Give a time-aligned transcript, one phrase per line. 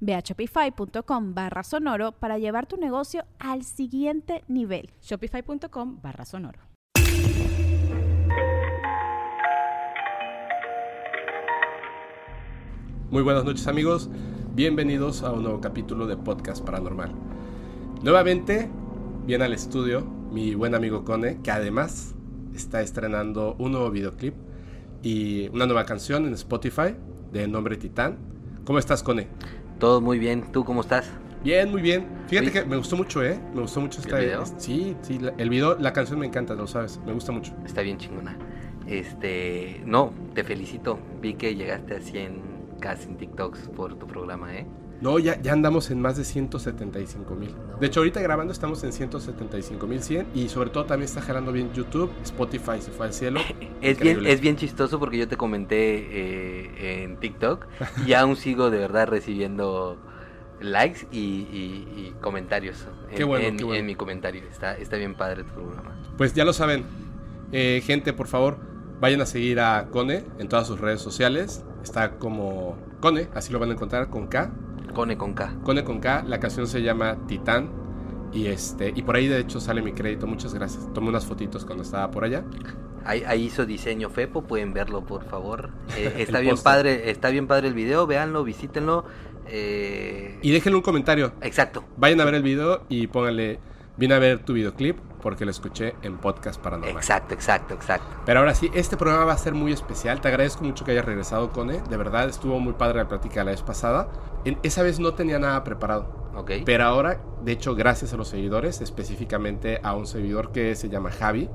[0.00, 4.90] Ve a shopify.com barra sonoro para llevar tu negocio al siguiente nivel.
[5.02, 6.60] Shopify.com barra sonoro.
[13.10, 14.10] Muy buenas noches amigos,
[14.54, 17.10] bienvenidos a un nuevo capítulo de Podcast Paranormal.
[18.02, 18.68] Nuevamente
[19.24, 22.14] viene al estudio mi buen amigo Cone, que además
[22.54, 24.34] está estrenando un nuevo videoclip
[25.02, 26.96] y una nueva canción en Spotify
[27.32, 28.18] de nombre Titán.
[28.68, 29.28] ¿Cómo estás, Cone?
[29.78, 30.52] Todo muy bien.
[30.52, 31.10] ¿Tú cómo estás?
[31.42, 32.06] Bien, muy bien.
[32.26, 33.40] Fíjate que me gustó mucho, ¿eh?
[33.54, 34.18] Me gustó mucho esta...
[34.18, 34.44] ¿El video?
[34.58, 37.00] Sí, sí, el video, la canción me encanta, lo sabes.
[37.06, 37.54] Me gusta mucho.
[37.64, 38.36] Está bien chingona.
[38.86, 40.98] Este, no, te felicito.
[41.22, 42.42] Vi que llegaste a 100
[42.78, 44.66] casi en TikToks por tu programa, ¿eh?
[45.00, 47.54] No, ya, ya andamos en más de 175 mil.
[47.80, 51.52] De hecho, ahorita grabando estamos en 175 mil 100 y sobre todo también está jalando
[51.52, 53.40] bien YouTube, Spotify se fue al cielo.
[53.80, 55.76] Es bien, es bien chistoso porque yo te comenté
[56.10, 57.66] eh, en TikTok
[58.06, 59.96] y aún sigo de verdad recibiendo
[60.60, 63.78] likes y, y- y comentarios en, Qué bueno, en- qué bueno.
[63.78, 64.42] en mi comentario.
[64.50, 65.96] Está, está bien padre tu programa.
[66.16, 66.84] Pues ya lo saben,
[67.52, 68.58] Eh, gente, por favor,
[69.00, 71.64] vayan a seguir a Cone en todas sus redes sociales.
[71.84, 74.50] Está como Cone, así lo van a encontrar con K.
[74.98, 75.54] Cone con K.
[75.62, 77.70] Cone con K, la canción se llama Titán.
[78.32, 80.92] Y este, y por ahí de hecho sale mi crédito, muchas gracias.
[80.92, 82.42] Tomé unas fotitos cuando estaba por allá.
[83.04, 85.70] Ahí, ahí hizo diseño Fepo, pueden verlo por favor.
[85.96, 89.04] Eh, está bien padre, está bien padre el video, véanlo, visítenlo.
[89.46, 91.32] Eh, Y déjenle un comentario.
[91.42, 91.84] Exacto.
[91.96, 93.60] Vayan a ver el video y pónganle,
[93.98, 96.96] vine a ver tu videoclip porque lo escuché en Podcast Paranormal.
[96.96, 98.06] Exacto, exacto, exacto.
[98.24, 100.20] Pero ahora sí, este programa va a ser muy especial.
[100.20, 101.82] Te agradezco mucho que hayas regresado, Cone.
[101.90, 104.08] De verdad, estuvo muy padre la plática la vez pasada.
[104.44, 106.30] En- esa vez no tenía nada preparado.
[106.36, 106.52] Ok.
[106.64, 111.10] Pero ahora, de hecho, gracias a los seguidores, específicamente a un seguidor que se llama
[111.10, 111.50] Javi,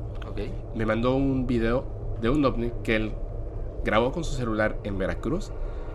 [0.75, 3.13] me mandó un video de un ovni que él
[3.85, 5.51] grabó con su celular en Veracruz.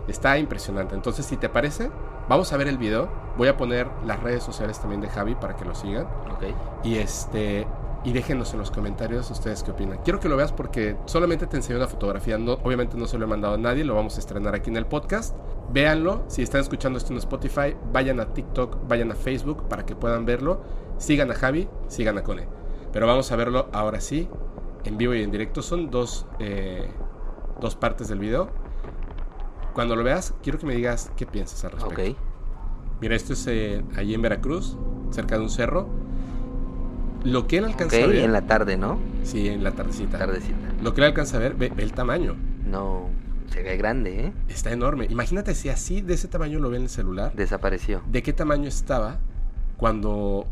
[0.07, 0.95] Está impresionante.
[0.95, 1.91] Entonces, si te parece,
[2.29, 3.09] vamos a ver el video.
[3.37, 6.05] Voy a poner las redes sociales también de Javi para que lo sigan.
[6.31, 6.43] Ok.
[6.83, 7.67] Y este
[8.05, 9.99] y déjenos en los comentarios ustedes qué opinan.
[10.03, 12.37] Quiero que lo veas porque solamente te enseñé una fotografía.
[12.37, 14.77] No, obviamente no se lo he mandado a nadie, lo vamos a estrenar aquí en
[14.77, 15.35] el podcast.
[15.71, 19.95] Véanlo, si están escuchando esto en Spotify, vayan a TikTok, vayan a Facebook para que
[19.95, 20.61] puedan verlo.
[20.97, 22.47] Sigan a Javi, sigan a Cone.
[22.93, 24.29] Pero vamos a verlo ahora sí,
[24.85, 25.61] en vivo y en directo.
[25.61, 26.89] Son dos, eh,
[27.59, 28.49] dos partes del video.
[29.73, 32.11] Cuando lo veas, quiero que me digas qué piensas al respecto.
[32.11, 32.17] Ok.
[33.01, 34.77] Mira, esto es eh, allí en Veracruz,
[35.11, 35.87] cerca de un cerro.
[37.23, 38.15] Lo que él alcanza a ver.
[38.17, 38.97] en la tarde, ¿no?
[39.23, 40.17] Sí, en la tardecita.
[40.17, 40.57] Tardecita.
[40.81, 42.35] Lo que él alcanza a ver, ve, ve el tamaño.
[42.65, 43.09] No,
[43.51, 44.33] se ve grande, ¿eh?
[44.47, 45.07] Está enorme.
[45.09, 47.33] Imagínate si así, de ese tamaño lo ve en el celular.
[47.35, 48.01] Desapareció.
[48.07, 49.19] ¿De qué tamaño estaba
[49.77, 50.45] cuando,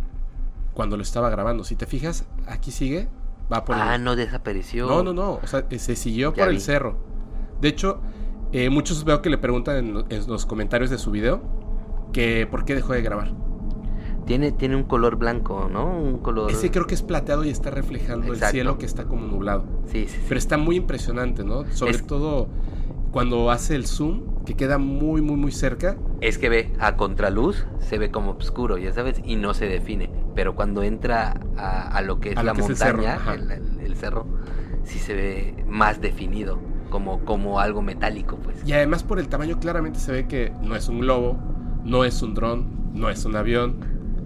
[0.73, 1.63] cuando lo estaba grabando?
[1.63, 3.07] Si te fijas, aquí sigue.
[3.51, 4.87] Va por Ah, el- no desapareció.
[4.87, 5.39] No, no, no.
[5.41, 6.97] O sea, se siguió Ya por el cerro.
[7.61, 8.01] De hecho,
[8.65, 11.41] eh, muchos veo que le preguntan en, lo- en los comentarios de su video
[12.13, 13.31] que por qué dejó de grabar.
[14.25, 15.85] Tiene, tiene un color blanco, ¿no?
[15.97, 16.51] Un color.
[16.51, 19.63] Ese creo que es plateado y está reflejando el cielo que está como nublado.
[19.85, 20.25] Sí, sí, sí.
[20.27, 21.63] Pero está muy impresionante, ¿no?
[21.71, 22.49] Sobre Es- todo
[23.11, 25.97] cuando hace el zoom, que queda muy, muy, muy cerca.
[26.19, 30.09] Es que ve a contraluz, se ve como oscuro, ya sabes, y no se define.
[30.35, 33.33] Pero cuando entra a, a lo que es A la que es el cerro, montaña,
[33.33, 34.25] el- el cerro,
[34.83, 38.57] sí se ve más definido, como, como algo metálico, pues.
[38.67, 41.37] Y además por el tamaño claramente se ve que no es un globo,
[41.83, 43.77] no es un dron, no es un avión.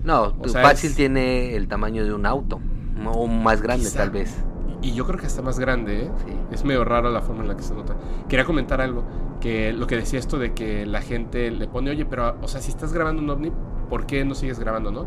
[0.04, 2.60] No, O sea, fácil es- tiene el tamaño de un auto,
[3.06, 4.00] o más grande Quizá.
[4.00, 4.36] tal vez.
[4.82, 6.12] Y yo creo que está más grande, ¿eh?
[6.26, 6.34] Sí.
[6.52, 7.96] Es medio raro la forma en la que se nota.
[8.28, 9.04] Quería comentar algo,
[9.40, 12.62] que lo que decía esto de que la gente le pone, oye, pero, o sea,
[12.62, 13.52] si estás grabando un ovni,
[13.90, 15.06] ¿por qué no sigues grabando, no?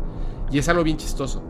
[0.49, 1.43] Y es algo bien chistoso.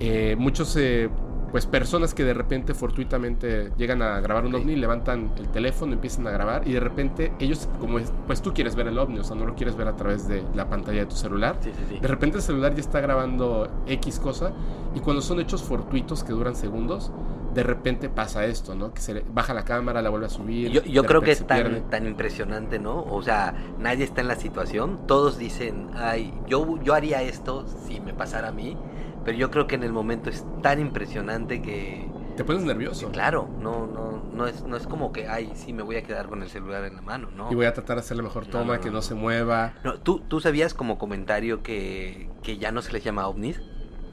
[0.00, 1.08] Eh, muchos, eh,
[1.54, 6.26] pues, personas que de repente, fortuitamente, llegan a grabar un ovni, levantan el teléfono, empiezan
[6.26, 9.22] a grabar, y de repente ellos, como es, pues tú quieres ver el ovni, o
[9.22, 11.56] sea, no lo quieres ver a través de la pantalla de tu celular.
[11.60, 12.00] Sí, sí, sí.
[12.00, 14.50] De repente el celular ya está grabando X cosa
[14.96, 17.12] y cuando son hechos fortuitos que duran segundos,
[17.54, 18.92] de repente pasa esto, ¿no?
[18.92, 20.72] Que se le baja la cámara, la vuelve a subir.
[20.72, 23.04] Yo, yo creo que es tan, tan impresionante, ¿no?
[23.04, 25.06] O sea, nadie está en la situación.
[25.06, 28.76] Todos dicen, ay, yo, yo haría esto si me pasara a mí.
[29.24, 32.06] Pero yo creo que en el momento es tan impresionante que,
[32.36, 33.10] Te pones nervioso.
[33.10, 36.26] claro, no, no, no es, no es como que, ay, sí, me voy a quedar
[36.26, 37.50] con el celular en la mano, ¿no?
[37.50, 38.96] Y voy a tratar de hacer la mejor toma, no, que no.
[38.96, 39.72] no se mueva.
[39.84, 43.60] No, ¿tú, ¿Tú sabías como comentario que, que ya no se les llama ovnis?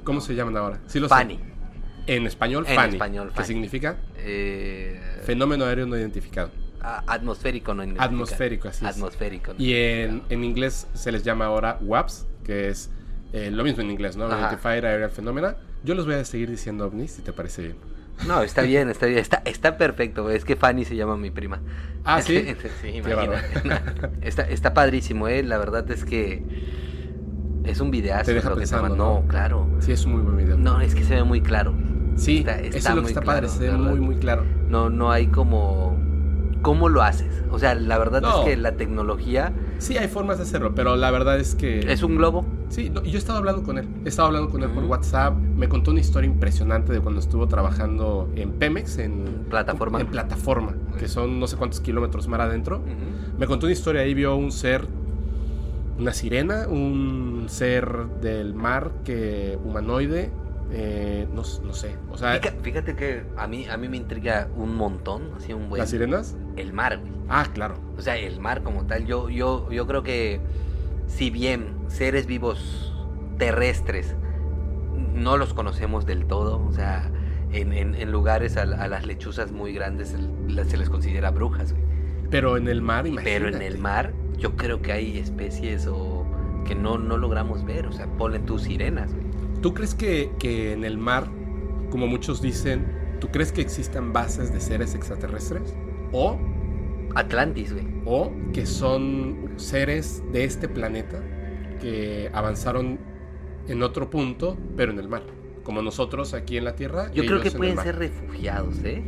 [0.03, 0.79] ¿Cómo se llaman ahora?
[0.87, 1.13] Sí lo sé.
[1.15, 1.39] Fanny.
[2.07, 2.93] En español, En FANI.
[2.93, 3.47] español, ¿Qué Fanny.
[3.47, 3.97] significa?
[4.17, 6.49] Eh, Fenómeno aéreo no identificado.
[6.81, 8.09] atmosférico, no identificado.
[8.15, 8.91] Atmosférico, así es.
[8.95, 9.53] Atmosférico.
[9.53, 12.89] no Y en, en inglés se les llama ahora WAPS, que es
[13.33, 14.25] eh, lo mismo en inglés, ¿no?
[14.25, 14.39] Ajá.
[14.49, 15.55] Identified Aerial Phenomena.
[15.83, 17.75] Yo los voy a seguir diciendo ovnis, si te parece bien.
[18.27, 20.29] No, está bien, está bien, está, está perfecto.
[20.29, 21.59] Es que Fanny se llama mi prima.
[22.03, 22.37] Ah, ¿sí?
[22.81, 23.01] sí,
[24.21, 25.43] está, está padrísimo, ¿eh?
[25.43, 26.43] La verdad es que
[27.63, 28.25] es un videazo.
[28.25, 28.97] Te deja lo que pensando, toman.
[28.97, 29.21] ¿no?
[29.21, 29.67] No, claro.
[29.79, 30.57] Sí, es un muy buen video.
[30.57, 31.73] No, es que se ve muy claro.
[32.15, 34.43] sí, está- eso está es lo que está claro, padre, se ve muy, muy claro.
[34.67, 35.99] No, no hay como...
[36.61, 37.43] ¿Cómo lo haces?
[37.49, 38.39] O sea, la verdad No.
[38.41, 39.51] es que la tecnología
[39.81, 41.91] Sí, hay formas de hacerlo, pero la verdad es que...
[41.91, 42.45] es un globo.
[42.69, 43.87] Sí, no, yo he estado hablando con él.
[44.05, 44.83] He estado hablando con él por.
[44.83, 45.35] WhatsApp.
[45.35, 49.99] Me contó una historia impresionante de cuando estuvo trabajando en Pemex, en Plataforma.
[49.99, 52.83] En plataforma, que son no sé cuántos kilómetros mar adentro.
[53.39, 54.87] Me contó una historia ahí, vio un ser,
[55.97, 60.29] una sirena, un ser del mar que humanoide,
[60.71, 61.95] eh, no, no sé.
[62.09, 65.69] O sea, Fíjate, fíjate que a mí, a mí me intriga un montón, así un
[65.69, 65.79] buen...
[65.81, 66.37] ¿las sirenas?
[66.55, 67.11] El mar, güey.
[67.29, 67.75] Ah, claro.
[67.97, 70.39] O sea, el mar como tal, yo, yo, yo creo que
[71.07, 72.93] si bien seres vivos
[73.37, 74.15] terrestres
[75.13, 77.09] no los conocemos del todo, o sea,
[77.51, 81.31] en, en- en lugares a, a las lechuzas muy grandes se les- se les considera
[81.31, 81.83] brujas, güey.
[82.29, 83.39] Pero en el mar, imagínate.
[83.45, 86.25] Pero en el mar yo creo que hay especies o
[86.65, 89.25] que no, no logramos ver, o sea, ponen tus sirenas, güey.
[89.61, 91.27] ¿Tú crees que, que en el mar,
[91.89, 92.85] como muchos dicen,
[93.19, 95.75] ¿tú crees que existan bases de seres extraterrestres?
[96.11, 96.37] ¿O,
[97.15, 97.85] Atlantis, güey.
[98.05, 101.21] o que son seres de este planeta
[101.79, 102.99] que avanzaron
[103.67, 105.23] en otro punto, pero en el mar?
[105.63, 107.11] Como nosotros aquí en la Tierra.
[107.13, 109.03] Yo creo que pueden ser refugiados, ¿eh?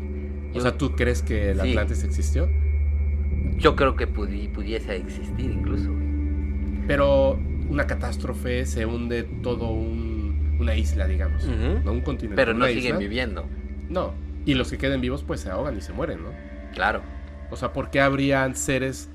[0.53, 1.69] O sea, ¿tú crees que el Sí.
[1.69, 2.47] Atlantis existió?
[3.57, 5.89] Yo creo que pudi- pudiese existir incluso.
[6.87, 7.39] Pero
[7.69, 10.12] una catástrofe se hunde todo un-
[10.63, 11.45] una isla, digamos.
[11.45, 12.35] No un continente.
[12.35, 12.97] Pero no siguen isla.
[12.97, 13.45] viviendo.
[13.89, 14.13] No.
[14.45, 16.29] Y los que queden vivos pues se ahogan y se mueren, ¿no?
[16.73, 17.01] Claro.
[17.51, 19.09] O sea, ¿por qué habrían seres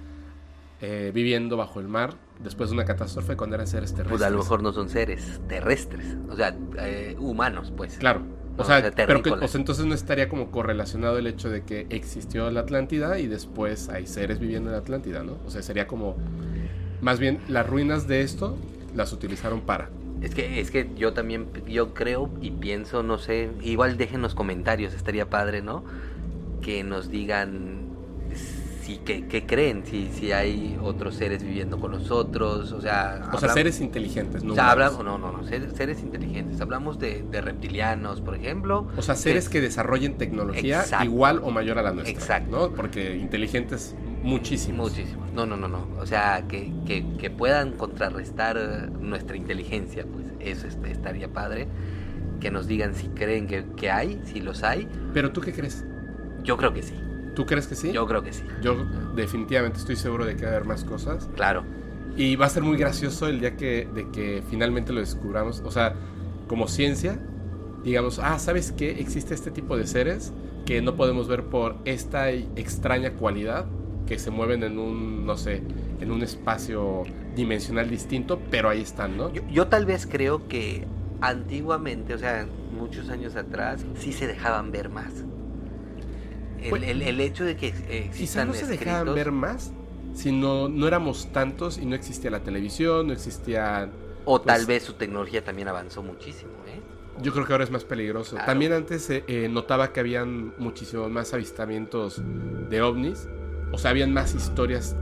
[0.81, 4.19] eh, viviendo bajo el mar después de una catástrofe cuando eran seres terrestres?
[4.19, 6.17] Pues a lo mejor no son seres terrestres.
[6.31, 7.99] O sea, eh, humanos, pues.
[7.99, 8.21] Claro.
[8.21, 9.45] No, O sea, o sea, pero que, terrícolas.
[9.45, 13.27] o sea, entonces no estaría como correlacionado el hecho de que existió la Atlántida y
[13.27, 15.39] después hay seres viviendo en la Atlántida, ¿no?
[15.47, 16.17] O sea, sería como
[17.01, 18.57] más bien las ruinas de esto
[18.95, 19.91] las utilizaron para.
[20.23, 24.35] Es que, es que yo también, yo creo y pienso, no sé, igual dejen los
[24.35, 25.85] comentarios, estaría padre, ¿no?
[26.61, 27.89] Que nos digan
[28.89, 33.29] si que, que creen, si, si hay otros seres viviendo con nosotros, o sea...
[33.35, 34.53] O sea, seres inteligentes, ¿no?
[34.53, 36.59] o sea, hablamos, no, no, no, seres, seres inteligentes.
[36.63, 38.87] Hablamos de, de reptilianos, por ejemplo.
[38.97, 41.05] O sea, seres que desarrollen tecnología Exacto.
[41.05, 42.13] igual o mayor a la nuestra.
[42.13, 42.51] Exacto.
[42.51, 42.75] ¿no?
[42.75, 44.91] Porque inteligentes muchísimos.
[44.91, 45.33] Muchísimos.
[45.33, 45.87] No, no, no, no.
[45.99, 51.69] O sea, que, que, que puedan contrarrestar eh, nuestra inteligencia, pues eso est- estaría padre.
[52.41, 54.89] Que nos digan si creen que, que hay, si los hay.
[55.13, 55.85] Pero tú qué crees?
[56.45, 56.95] Yo creo que sí.
[57.35, 57.93] ¿Tú crees que sí?
[57.93, 58.45] Yo creo que sí.
[58.63, 58.85] Yo
[59.17, 61.29] definitivamente estoy seguro de que va a haber más cosas.
[61.35, 61.65] Claro.
[62.17, 65.61] Y va a ser muy gracioso el día que, de que finalmente lo descubramos.
[65.65, 65.95] O sea,
[66.49, 67.19] como ciencia,
[67.85, 68.91] digamos, ah, ¿sabes qué?
[69.01, 70.33] Existe este tipo de seres
[70.65, 73.67] que no podemos ver por esta extraña cualidad
[74.09, 75.63] que se mueven en un, no sé,
[76.01, 77.03] en un espacio
[77.37, 79.33] dimensional distinto, pero ahí están, ¿no?
[79.33, 80.87] Yo, yo tal vez creo que
[81.21, 85.13] antiguamente, o sea, muchos años atrás, sí se dejaban ver más.
[86.63, 89.73] El, Pues- el- el hecho de que eh, Quizá existan no se dejaban ver más,
[90.15, 93.91] sino no éramos tantos y no existía la televisión, no existía...
[94.25, 96.81] O tal pues- vez su tecnología también avanzó muchísimo, ¿eh?
[97.21, 98.33] Yo creo que ahora es más peligroso.
[98.37, 98.47] Claro.
[98.47, 102.23] También antes eh, notaba que habían muchísimos más avistamientos
[102.71, 103.29] de ovnis,
[103.73, 104.97] o sea, habían más historias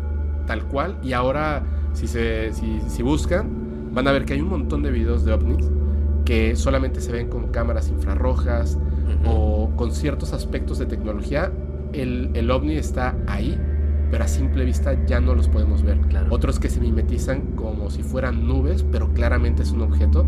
[0.47, 3.49] tal cual, y ahora si, se, si, si buscan,
[3.93, 5.71] van a ver que hay un montón de videos de ovnis
[6.25, 8.79] que solamente se ven con cámaras infrarrojas
[9.25, 11.53] o con ciertos aspectos de tecnología.
[11.93, 13.59] El, el ovni está ahí,
[14.11, 15.99] pero a simple vista ya no los podemos ver.
[16.09, 16.27] Claro.
[16.31, 20.27] Otros que se mimetizan como si fueran nubes, pero claramente es un objeto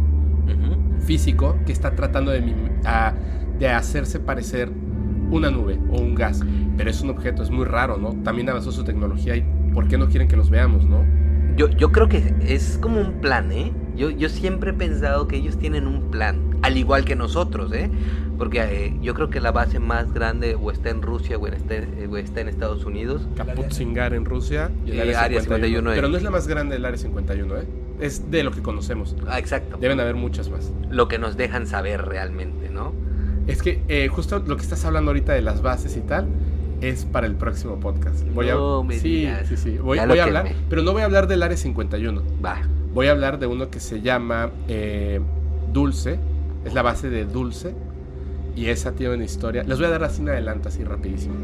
[1.00, 2.42] físico que está tratando de,
[2.84, 3.14] a-
[3.58, 4.70] de hacerse parecer
[5.30, 6.40] una nube o un gas.
[6.76, 8.14] Pero es un objeto, es muy raro, ¿no?
[8.22, 9.44] También avanzó su tecnología y
[9.74, 11.04] ¿por qué no quieren que los veamos, no?
[11.56, 13.72] Yo, yo creo que es como un plan, ¿eh?
[13.96, 17.90] Yo, yo siempre he pensado que ellos tienen un plan, Al igual que nosotros, ¿eh?
[18.36, 21.54] Porque eh, yo creo que la base más grande o está en Rusia o, en
[21.54, 23.26] este- o está en Estados Unidos.
[23.36, 25.40] Kaputzingar en Rusia y el área, Área 51.
[25.40, 27.64] 51 en- Pero no es la más grande del área 51, ¿eh?
[28.00, 29.16] Es de lo que conocemos.
[29.26, 29.76] Ah, exacto.
[29.80, 30.72] Deben haber muchas más.
[30.90, 32.92] Lo que nos dejan saber realmente, ¿no?
[33.48, 36.26] Es que eh, justo lo que estás hablando ahorita de las bases y tal
[36.80, 38.24] es para el próximo podcast.
[38.34, 39.48] Voy No a, me sí, digas.
[39.48, 39.78] sí, sí.
[39.78, 42.22] Voy, voy a hablar, pero no voy a hablar del área 51.
[42.44, 42.60] Va.
[42.94, 45.20] Voy a hablar de uno que se llama eh,
[45.72, 46.18] Dulce.
[46.64, 47.74] Es la base de Dulce.
[48.54, 49.62] Y esa tiene una historia.
[49.64, 51.34] Les voy a dar así en adelante, así rapidísimo.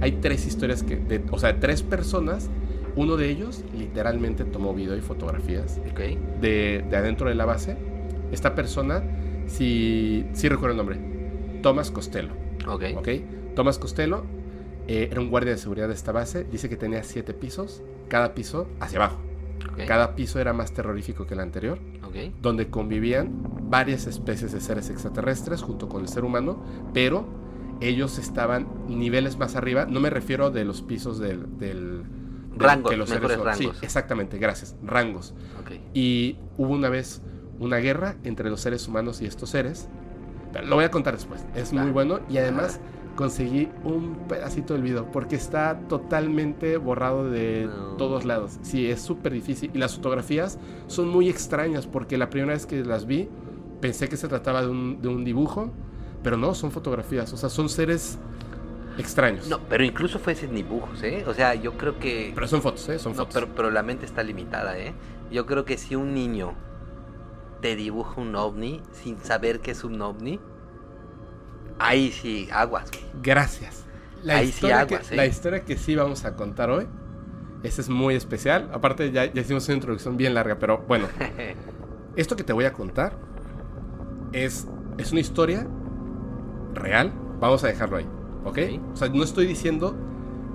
[0.00, 2.50] Hay tres historias que, de- o sea, de tres personas.
[2.96, 6.00] Uno de ellos literalmente tomó video y fotografías Ok.
[6.40, 7.76] de, de adentro de la base.
[8.30, 9.02] Esta persona,
[9.46, 10.98] si, si recuerdo el nombre,
[11.64, 12.32] Thomas Costello.
[12.68, 12.84] Ok.
[12.96, 13.08] ¿ok?
[13.56, 14.24] Thomas Costello
[14.86, 16.44] eh, era un guardia de seguridad de esta base.
[16.44, 19.18] Dice que tenía siete pisos, cada piso hacia abajo.
[19.72, 22.32] ok, Cada piso era más terrorífico que el anterior, ok.
[22.40, 23.30] donde convivían
[23.70, 27.26] varias especies de seres extraterrestres junto con el ser humano, pero
[27.80, 29.86] ellos estaban niveles más arriba.
[29.86, 31.58] No me refiero de los pisos del...
[31.58, 32.02] del
[32.54, 33.82] de Rangos, que los seres mejores son- Sí, rangos.
[33.82, 34.76] exactamente, gracias.
[34.84, 35.34] Rangos.
[35.60, 35.72] ok.
[35.92, 37.20] Y hubo una vez
[37.58, 39.88] una guerra entre los seres humanos y estos seres.
[40.54, 41.44] Pero Lo voy a contar después.
[41.54, 42.80] Es muy bueno y además
[43.16, 47.96] conseguí un pedacito del video porque está totalmente borrado de No.
[47.96, 48.58] todos lados.
[48.62, 49.70] Sí, es súper difícil.
[49.74, 53.28] Y las fotografías son muy extrañas porque la primera vez que las vi
[53.80, 55.70] pensé que se trataba de un, de un dibujo,
[56.22, 57.32] pero no, son fotografías.
[57.32, 58.18] O sea, son seres
[58.98, 59.48] extraños.
[59.48, 61.24] No, pero incluso fuesen dibujos, ¿eh?
[61.26, 62.32] O sea, yo creo que...
[62.34, 62.98] Pero son fotos, ¿eh?
[62.98, 63.34] Son No, fotos.
[63.34, 64.94] pero, pero la mente está limitada, ¿eh?
[65.30, 66.54] Yo creo que si un niño
[67.64, 70.38] te dibuja un ovni sin saber que es un ovni,
[71.78, 72.90] ahí sí, aguas.
[72.90, 73.02] güey.
[73.22, 73.86] Gracias.
[74.22, 75.16] La, Ahí sí historia aguas, que, ¿eh?
[75.16, 76.86] la historia que sí vamos a contar hoy,
[77.62, 78.68] esa es muy especial.
[78.74, 81.08] Aparte, ya, ya hicimos una introducción bien larga, pero bueno,
[82.16, 83.16] esto que te voy a contar
[84.32, 84.66] es,
[84.98, 85.66] es una historia
[86.74, 87.14] real.
[87.40, 88.06] Vamos a dejarlo ahí,
[88.44, 88.58] ¿ok?
[88.58, 88.92] Ok.
[88.92, 89.96] O sea, no estoy diciendo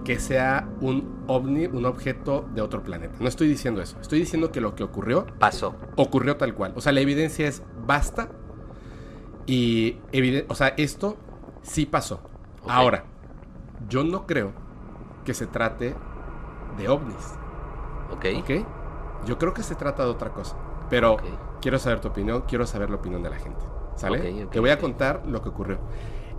[0.04, 3.16] que sea un ovni, un objeto de otro planeta.
[3.20, 3.98] No estoy diciendo eso.
[4.02, 5.76] Estoy diciendo que lo que ocurrió Pasó.
[5.98, 6.74] ocurrió tal cual.
[6.76, 8.30] O sea, la evidencia es basta.
[9.46, 11.18] Y, eviden- o sea, esto
[11.62, 12.22] sí pasó.
[12.68, 13.06] Ahora,
[13.90, 14.52] yo no creo
[15.26, 15.96] que se trate
[16.78, 17.36] de ovnis.
[18.12, 18.26] ¿Ok?
[18.42, 18.66] ¿Ok?
[19.26, 20.56] Yo creo que se trata de otra cosa.
[20.90, 21.18] Pero
[21.62, 23.64] quiero saber tu opinión, quiero saber la opinión de la gente.
[23.96, 24.20] ¿Sale?
[24.20, 25.80] Ok, ok, Te voy a contar lo que ocurrió.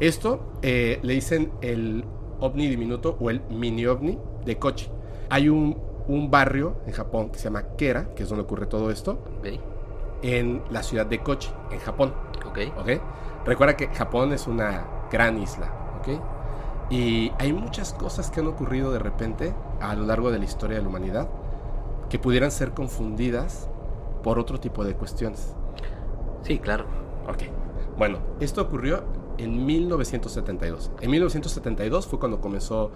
[0.01, 2.05] Esto eh, le dicen el
[2.41, 4.89] ovni diminuto o el mini ovni de Kochi.
[5.29, 5.77] Hay un,
[6.09, 9.49] un barrio en Japón que se llama Kera, que es donde ocurre todo esto, Ok.
[10.23, 12.13] en la ciudad de Kochi, en Japón.
[12.47, 12.59] Ok.
[12.79, 12.89] ¿ok?
[13.45, 15.71] Recuerda que Japón es una gran isla,
[16.01, 16.21] ¿ok?
[16.91, 20.77] Y hay muchas cosas que han ocurrido de repente a lo largo de la historia
[20.77, 21.29] de la humanidad
[22.09, 23.71] que pudieran ser confundidas
[24.25, 25.55] por otro tipo de cuestiones.
[26.43, 26.85] Sí, claro.
[27.29, 27.45] Ok.
[27.97, 29.05] Bueno, esto ocurrió
[29.43, 30.91] en 1972.
[31.01, 32.91] En 1972 fue cuando comenzó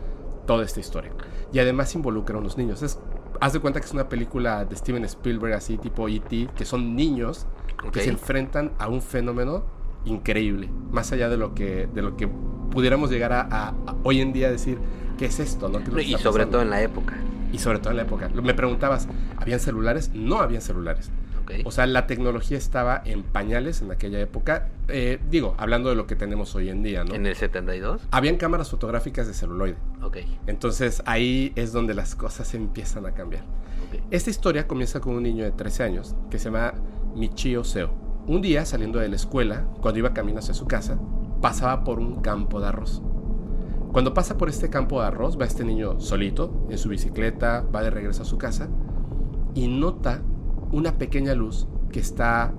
[0.46, 1.12] toda esta historia.
[1.52, 2.82] Y además involucra a unos niños.
[2.82, 2.98] Es,
[3.40, 6.94] haz de cuenta que es una película de Steven Spielberg, así tipo E.T., que son
[6.94, 7.46] niños
[7.92, 9.64] que se enfrentan a un fenómeno
[10.04, 10.70] increíble.
[10.90, 14.32] Más allá de lo que, de lo que pudiéramos llegar a, a- a hoy en
[14.32, 14.78] día decir,
[15.18, 15.68] ¿qué es esto?
[15.68, 15.78] No?
[15.78, 16.50] ¿Qué que Y sobre pasando?
[16.50, 17.16] todo en la época.
[17.52, 18.28] Y sobre todo en la época.
[18.30, 20.10] Me preguntabas, ¿habían celulares?
[20.12, 21.10] No habían celulares.
[21.44, 21.52] Ok.
[21.64, 24.68] O sea, la tecnología estaba en pañales en aquella época.
[24.88, 27.14] Eh, digo, hablando de lo que tenemos hoy en día, ¿no?
[27.14, 28.02] En el 72.
[28.10, 29.76] Habían cámaras fotográficas de celuloide.
[30.02, 30.18] Ok.
[30.46, 33.44] Entonces ahí es donde las cosas empiezan a cambiar.
[33.88, 34.00] Ok.
[34.10, 36.74] Esta historia comienza con un niño de 13 años que se llama
[37.14, 37.90] Michio Seo.
[38.26, 40.98] Un día, saliendo de la escuela, cuando iba camino hacia su casa,
[41.42, 43.02] pasaba por un campo de arroz.
[43.92, 47.82] Cuando pasa por este campo de arroz, va este niño solito, en su bicicleta, va
[47.82, 48.68] de regreso a su casa
[49.54, 50.22] y nota
[50.74, 52.52] una pequeña luz que está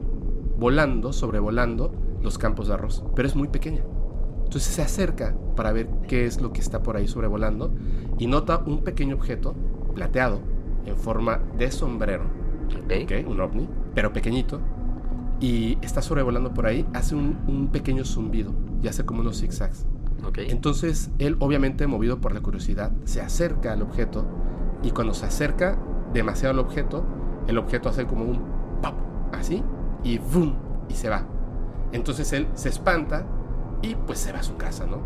[0.57, 3.83] volando, sobrevolando los campos de arroz, pero es muy pequeña.
[4.45, 7.73] Entonces se acerca para ver qué es lo que está por ahí sobrevolando
[8.17, 9.53] y nota un pequeño objeto
[9.93, 10.39] plateado
[10.85, 12.23] en forma de sombrero,
[12.85, 12.93] Ok.
[13.03, 13.29] ¿ok?
[13.29, 14.61] un ovni, pero pequeñito,
[15.41, 19.85] y está sobrevolando por ahí, hace un, un pequeño zumbido y hace como unos zigzags.
[20.25, 20.37] Ok.
[20.47, 24.25] Entonces él, obviamente movido por la curiosidad, se acerca al objeto
[24.83, 25.77] y cuando se acerca
[26.13, 27.03] demasiado al objeto,
[27.47, 28.39] el objeto hace como un
[28.81, 28.95] pop,
[29.31, 29.63] así,
[30.03, 30.55] y ¡boom!
[30.89, 31.23] y se va.
[31.91, 33.25] Entonces él se espanta
[33.81, 34.99] y pues se va a su casa, ¿no?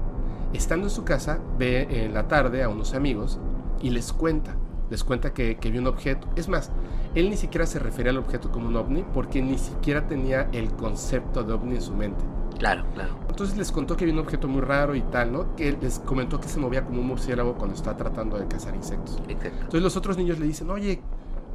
[0.53, 3.39] Estando en su casa, ve en la tarde a unos amigos
[3.81, 4.55] y les cuenta,
[4.89, 6.27] les cuenta que, que vio un objeto.
[6.36, 6.72] Es más,
[7.15, 10.72] él ni siquiera se refería al objeto como un ovni porque ni siquiera tenía el
[10.72, 12.24] concepto de ovni en su mente.
[12.58, 13.15] Claro, claro.
[13.29, 15.55] Entonces les contó que vio un objeto muy raro y tal, ¿no?
[15.55, 19.22] Que les comentó que se movía como un murciélago cuando está tratando de cazar insectos.
[19.27, 19.58] Exacto.
[19.60, 21.01] Entonces los otros niños le dicen, oye,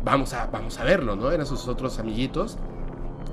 [0.05, 1.31] vamos a, vamos a verlo, ¿no?
[1.31, 2.59] Eran sus otros amiguitos.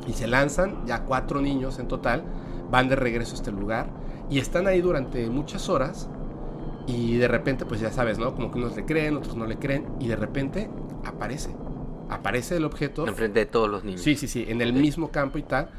[0.08, 2.24] Y se lanzan, ya cuatro niños en total,
[2.72, 3.88] van de regreso a este lugar
[4.32, 6.10] y están ahí durante muchas horas
[6.88, 8.34] y de repente, pues ya sabes, ¿no?
[8.34, 10.70] Como que unos le creen, otros no le creen y de repente
[11.06, 11.52] aparece.
[12.10, 13.08] Aparece el objeto.
[13.08, 14.02] Enfrente de todos los niños.
[14.02, 15.70] Sí, sí, sí, en el mismo campo y tal.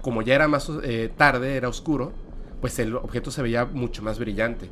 [0.00, 2.12] Como ya era más eh, tarde, era oscuro,
[2.60, 4.70] pues el objeto se veía mucho más brillante.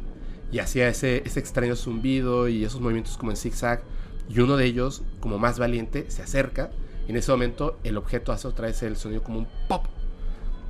[0.50, 3.82] Y hacía ese, ese extraño zumbido y esos movimientos como en zigzag.
[4.28, 6.70] Y uno de ellos, como más valiente, se acerca.
[7.06, 9.86] Y en ese momento el objeto hace otra vez el sonido como un pop.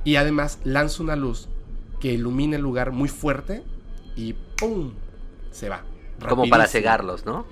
[0.03, 1.47] Y además lanza una luz
[1.99, 3.63] que ilumina el lugar muy fuerte
[4.15, 4.91] y ¡pum!
[5.51, 5.83] Se va.
[6.27, 7.45] Como para cegarlos, ¿no?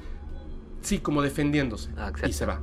[0.82, 1.90] Sí, como defendiéndose.
[1.98, 2.60] Ah, y se va.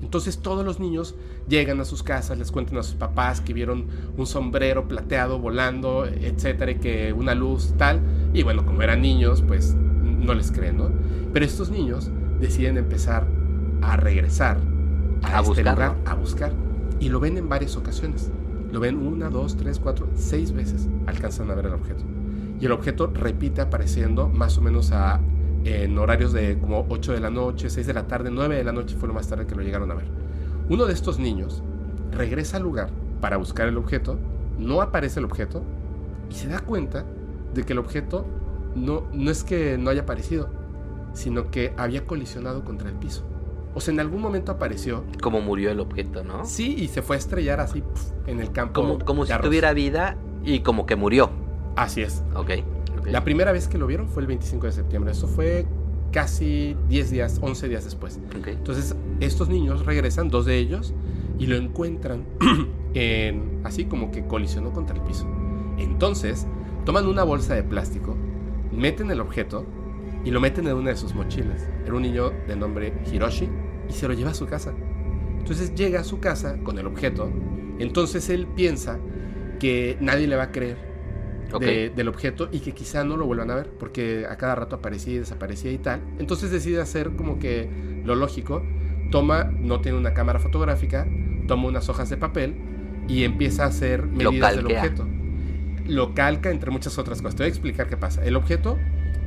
[0.00, 1.14] Entonces todos los niños
[1.48, 3.86] llegan a sus casas, les cuentan a sus papás que vieron
[4.16, 8.00] un sombrero plateado volando, etcétera, y que una luz tal.
[8.32, 10.90] Y bueno, como eran niños, pues no les creen, ¿no?
[11.32, 12.10] Pero estos niños
[12.40, 13.26] deciden empezar
[13.82, 14.58] a regresar
[15.22, 15.72] a, A este buscarlo.
[15.72, 16.52] lugar, a buscar.
[17.00, 18.30] Y lo ven en varias ocasiones.
[18.72, 20.88] Lo ven una, dos, tres, cuatro, seis veces.
[21.06, 22.04] Alcanzan a ver el objeto.
[22.60, 25.20] Y el objeto repite apareciendo más o menos a,
[25.64, 28.72] en horarios de como 8 de la noche, 6 de la tarde, 9 de la
[28.72, 30.06] noche fue lo más tarde que lo llegaron a ver.
[30.68, 31.62] Uno de estos niños
[32.12, 34.18] regresa al lugar para buscar el objeto,
[34.58, 35.62] no aparece el objeto
[36.30, 37.04] y se da cuenta
[37.54, 38.26] de que el objeto
[38.74, 40.48] no, no es que no haya aparecido,
[41.14, 43.24] sino que había colisionado contra el piso.
[43.74, 46.44] O sea, en algún momento apareció, Como murió el objeto, ¿no?
[46.44, 48.80] sí, y se fue a estrellar así pf, en el campo.
[48.80, 49.46] Como, como si arroz.
[49.46, 51.30] tuviera vida y como que murió.
[51.74, 52.22] Así es.
[52.34, 52.50] Ok.
[52.98, 53.06] ok.
[53.06, 55.10] La primera vez que lo vieron fue el 25 de septiembre.
[55.12, 55.66] Eso fue
[56.12, 58.20] casi 10 días, 11 días después.
[58.38, 58.46] Ok.
[58.48, 60.94] Entonces, estos niños regresan, dos de ellos,
[61.40, 62.24] y lo encuentran
[62.94, 65.26] en, así como que colisionó contra el piso.
[65.78, 66.46] Entonces,
[66.84, 68.16] toman una bolsa de plástico,
[68.70, 69.66] meten el objeto
[70.24, 71.68] y lo meten en una de sus mochilas.
[71.84, 73.48] Era un niño de nombre Hiroshi
[73.88, 74.72] y se lo lleva a su casa.
[75.38, 77.30] Entonces llega a su casa con el objeto.
[77.78, 78.98] Entonces él piensa
[79.58, 80.78] que nadie le va a creer
[81.66, 84.76] de- del objeto y que quizá no lo vuelvan a ver porque a cada rato
[84.76, 86.00] aparecía y desaparecía y tal.
[86.18, 87.68] Entonces decide hacer como que
[88.04, 88.62] lo lógico.
[89.10, 91.06] Toma, no tiene una cámara fotográfica,
[91.46, 92.54] toma unas hojas de papel
[93.06, 95.06] y empieza a hacer medidas del objeto.
[95.86, 97.36] Lo calca entre muchas otras cosas.
[97.36, 98.24] Te voy a explicar qué pasa.
[98.24, 98.78] El objeto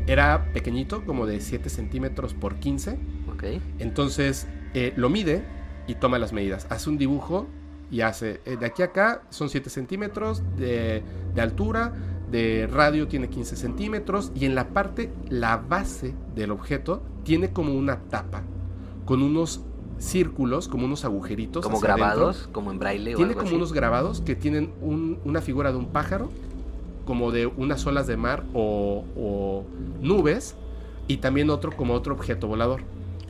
[0.08, 2.98] era pequeñito, como de 7 centímetros por 15.
[3.32, 3.44] Ok.
[3.80, 5.44] Entonces eh, lo mide
[5.88, 6.66] y toma las medidas.
[6.70, 7.48] Hace un dibujo
[7.92, 11.04] y hace, eh, de aquí a acá son 7 centímetros de,
[11.36, 11.94] de altura,
[12.32, 17.74] de radio tiene 15 centímetros y en la parte, la base del objeto tiene como
[17.74, 18.44] una tapa
[19.06, 19.62] con unos
[19.98, 21.64] círculos, como unos agujeritos.
[21.64, 21.96] Como adentro.
[21.96, 23.56] grabados, como en braille o Tiene algo como así.
[23.56, 26.30] unos grabados que tienen un- una figura de un pájaro,
[27.08, 29.64] como de unas olas de mar o, o
[30.02, 30.56] nubes,
[31.08, 32.82] y también otro como otro objeto volador.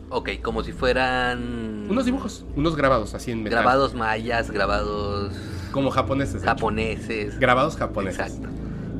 [0.09, 1.85] Ok, como si fueran...
[1.89, 3.59] Unos dibujos, unos grabados así en metal.
[3.59, 5.33] Grabados mayas, grabados
[5.71, 6.37] Como japoneses.
[6.37, 6.45] hecho.
[6.45, 7.39] japoneses.
[7.39, 8.19] Grabados japoneses.
[8.19, 8.47] Exacto.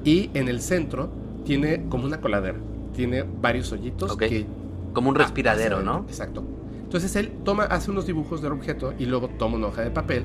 [0.04, 1.10] Y en el centro
[1.44, 2.60] tiene como una coladera.
[2.94, 4.20] Tiene varios hoyitos Ok.
[4.20, 4.46] que...
[4.94, 6.06] Como un ah, respiradero, ¿no?
[6.08, 6.44] Exacto.
[6.84, 10.24] Entonces él toma, hace unos dibujos del objeto y luego toma una hoja de papel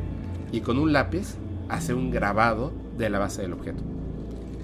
[0.53, 1.37] y con un lápiz
[1.69, 3.83] hace un grabado de la base del objeto.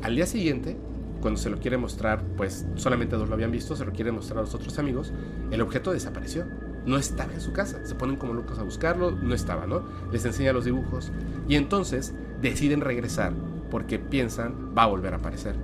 [0.03, 0.77] Al día siguiente,
[1.21, 4.39] cuando se lo quiere mostrar, pues solamente dos lo habían visto, se lo quiere mostrar
[4.39, 5.13] a los otros amigos,
[5.51, 6.45] el objeto desapareció.
[6.87, 7.85] No estaba en su casa.
[7.85, 9.83] Se ponen como locos a buscarlo, no estaba, ¿no?
[10.11, 11.13] Les enseña los dibujos
[11.47, 13.33] y entonces deciden regresar
[13.71, 15.55] porque piensan va a volver a aparecer.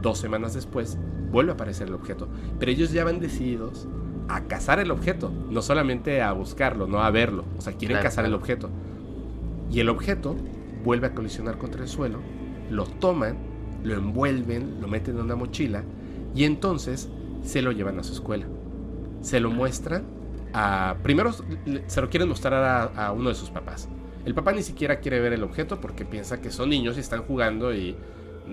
[0.00, 0.96] Dos semanas después
[1.32, 3.88] vuelve a aparecer el objeto, pero ellos ya van decididos
[4.28, 8.04] a cazar el objeto, no solamente a buscarlo, no a verlo, o sea, quieren Claro,
[8.08, 8.70] cazar el objeto.
[9.72, 10.36] Y el objeto
[10.84, 12.18] vuelve a colisionar contra el suelo,
[12.70, 13.36] lo toman,
[13.84, 15.82] lo envuelven, lo meten en una mochila
[16.34, 17.08] y entonces
[17.42, 18.46] se lo llevan a su escuela.
[19.20, 20.04] Se lo muestran
[20.52, 20.96] a...
[21.02, 21.32] Primero
[21.86, 23.88] se lo quieren mostrar a, a uno de sus papás.
[24.24, 27.22] El papá ni siquiera quiere ver el objeto porque piensa que son niños y están
[27.22, 27.96] jugando y...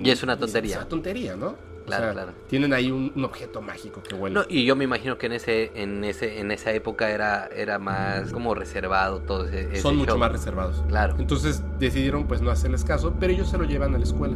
[0.02, 0.72] Y es una tontería.
[0.72, 1.48] Es una tontería, ¿no?
[1.48, 2.32] O Claro, sea, claro.
[2.50, 4.34] Tienen ahí un, un objeto mágico que huele.
[4.36, 7.80] No, y yo me imagino que en ese, en ese, en esa época era, era
[7.80, 10.20] más como reservado todo ese, ese son mucho show.
[10.20, 10.84] más reservados.
[10.90, 11.16] Claro.
[11.18, 14.36] Entonces decidieron pues no hacerles caso, pero ellos se lo llevan a la escuela.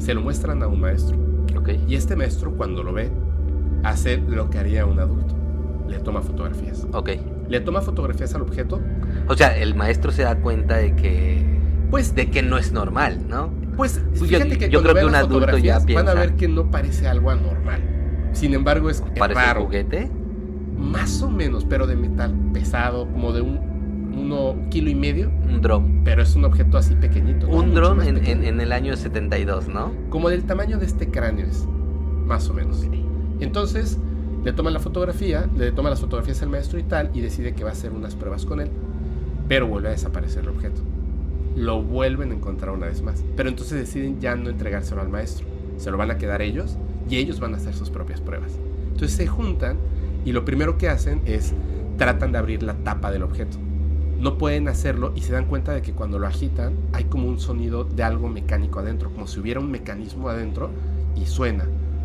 [0.00, 1.16] Se lo muestran a un maestro.
[1.56, 1.70] Ok.
[1.86, 3.10] Y este maestro cuando lo ve,
[3.84, 5.34] hace lo que haría un adulto.
[5.88, 6.86] Le toma fotografías.
[6.92, 7.10] Ok.
[7.48, 8.80] Le toma fotografías al objeto.
[9.28, 11.44] O sea, el maestro se da cuenta de que,
[11.90, 13.50] Pues, de que no es normal, ¿no?
[13.76, 16.14] pues yo- fíjate que yo cuando creo que un adulto ya fotografías van a piensa.
[16.14, 17.80] ver que no parece algo anormal.
[18.32, 19.60] Sin embargo, es, Parece raro.
[19.60, 20.10] un juguete.
[20.76, 23.58] Más o menos, pero de metal pesado, como de un
[24.16, 25.30] uno kilo y medio.
[25.44, 26.02] Un dron.
[26.04, 27.46] Pero es un objeto así pequeñito.
[27.46, 27.56] ¿no?
[27.56, 29.92] Un dron en, en, en el año 72, ¿no?
[30.08, 31.66] Como del tamaño de este cráneo es,
[32.26, 32.86] más o menos.
[33.40, 33.98] Entonces,
[34.44, 37.64] le toma la fotografía, le toma las fotografías al maestro y tal, y decide que
[37.64, 38.70] va a hacer unas pruebas con él,
[39.48, 40.80] pero vuelve a desaparecer el objeto.
[41.56, 43.24] lo vuelven a encontrar una vez más.
[43.36, 45.46] Pero entonces deciden ya no entregárselo al maestro.
[45.76, 46.76] Se lo van a quedar ellos
[47.08, 48.52] y ellos van a hacer sus propias pruebas.
[48.92, 49.76] Entonces se juntan
[50.24, 51.52] y lo primero que hacen es
[51.98, 53.56] tratan de abrir la tapa del objeto.
[54.20, 57.40] No pueden hacerlo y se dan cuenta de que cuando lo agitan hay como un
[57.40, 60.68] sonido de algo mecánico adentro, como si hubiera un mecanismo adentro
[61.16, 61.64] y suena.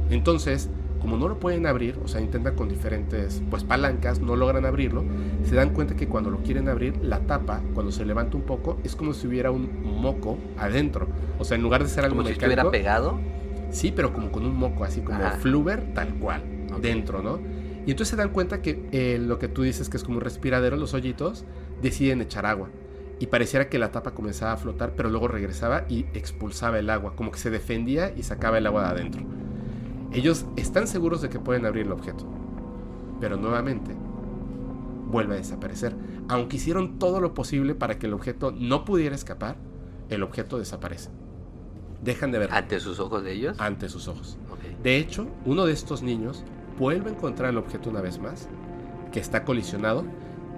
[0.10, 0.70] Entonces,
[1.02, 5.04] como no lo pueden abrir, o sea, intentan con diferentes pues palancas, no logran abrirlo,
[5.44, 8.80] se dan cuenta que cuando lo quieren abrir, la tapa, cuando se levanta un poco,
[8.86, 11.08] es como si hubiera un moco adentro.
[11.38, 13.20] O sea, en lugar de ser algo Como si mecánico, estuviera pegado.
[13.72, 15.38] Sí, pero como con un moco, así como Ajá.
[15.38, 16.80] fluver, tal cual, Ok.
[16.82, 17.40] dentro, ¿no?
[17.86, 20.24] Y entonces se dan cuenta que eh, lo que tú dices que es como un
[20.24, 21.46] respiradero, los hoyitos,
[21.86, 22.70] deciden echar agua.
[23.20, 27.16] Y pareciera que la tapa comenzaba a flotar, pero luego regresaba y expulsaba el agua,
[27.16, 29.22] como que se defendía y sacaba el agua de adentro.
[30.12, 32.26] Ellos están seguros de que pueden abrir el objeto,
[33.22, 33.92] pero nuevamente
[35.10, 35.96] vuelve a desaparecer.
[36.28, 39.56] Aunque hicieron todo lo posible para que el objeto no pudiera escapar,
[40.10, 41.10] el objeto desaparece.
[42.04, 43.60] Dejan de verlo Ante sus ojos de ellos.
[43.60, 44.38] ante sus ojos.
[44.84, 46.44] De hecho, uno de estos niños
[46.78, 48.50] vuelve a encontrar el objeto una vez más,
[49.12, 50.04] que está colisionado,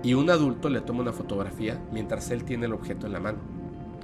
[0.03, 3.37] y un adulto le toma una fotografía mientras él tiene el objeto en la mano.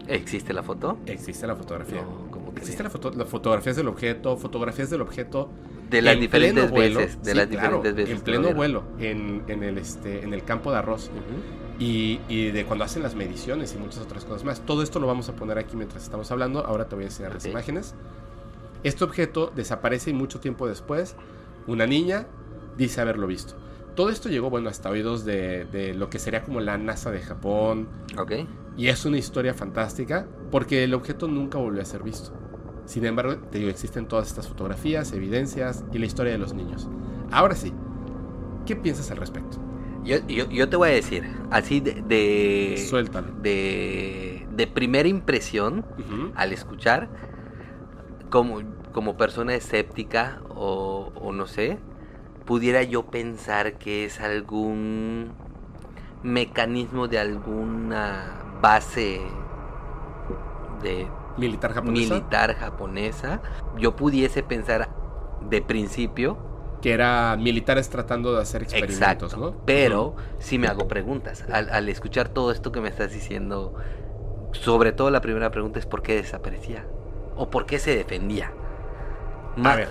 [0.08, 0.98] ¿Existe la foto?
[1.06, 2.02] Existe la fotografía.
[2.02, 5.50] No, ¿cómo Existe la foto- las fotografías del objeto, fotografías del objeto
[5.90, 7.24] De las en diferentes pleno vuelo, veces.
[7.24, 8.16] De sí, las claro, diferentes veces.
[8.18, 11.06] En pleno vuelo, en, en el, este, en el campo de arroz.
[11.10, 11.84] Ujú.
[11.84, 14.60] Y, y de cuando hacen las mediciones y muchas otras cosas más.
[14.62, 16.66] Todo esto lo vamos a poner aquí mientras estamos hablando.
[16.66, 17.52] Ahora te voy a enseñar las Ok.
[17.52, 17.96] imágenes.
[18.84, 21.16] Este objeto desaparece y mucho tiempo después,
[21.66, 22.28] una niña
[22.78, 23.54] dice haberlo visto.
[23.96, 27.22] Todo esto llegó, bueno, hasta oídos de, de lo que sería como la NASA de
[27.22, 27.88] Japón.
[28.18, 28.32] Ok.
[28.76, 32.32] Y es una historia fantástica porque el objeto nunca volvió a ser visto.
[32.86, 36.90] Sin embargo, te digo, existen todas estas fotografías, evidencias y la historia de los niños.
[37.32, 37.72] Ahora sí,
[38.66, 39.58] ¿qué piensas al respecto?
[40.04, 42.02] Yo, yo, yo te voy a decir, así de.
[42.06, 43.32] de Suéltalo.
[43.42, 46.32] de, de primera impresión, Ujú.
[46.36, 47.08] al escuchar,
[48.30, 51.78] como, como persona escéptica o, o no sé,
[52.46, 55.32] pudiera yo pensar que es algún
[56.24, 59.22] mecanismo de alguna base
[60.82, 62.14] de Militar japonesa.
[62.14, 63.42] militar japonesa.
[63.78, 64.90] Yo pudiese pensar
[65.50, 66.38] de principio,
[66.82, 69.58] que era militares tratando de hacer experimentos, exacto, ¿no?
[69.66, 71.46] pero si me hago preguntas.
[71.52, 73.74] Al, al escuchar todo esto que me estás diciendo,
[74.52, 76.86] sobre todo la primera pregunta es por qué desaparecía
[77.36, 78.54] o por qué se defendía.
[79.56, 79.88] Ver,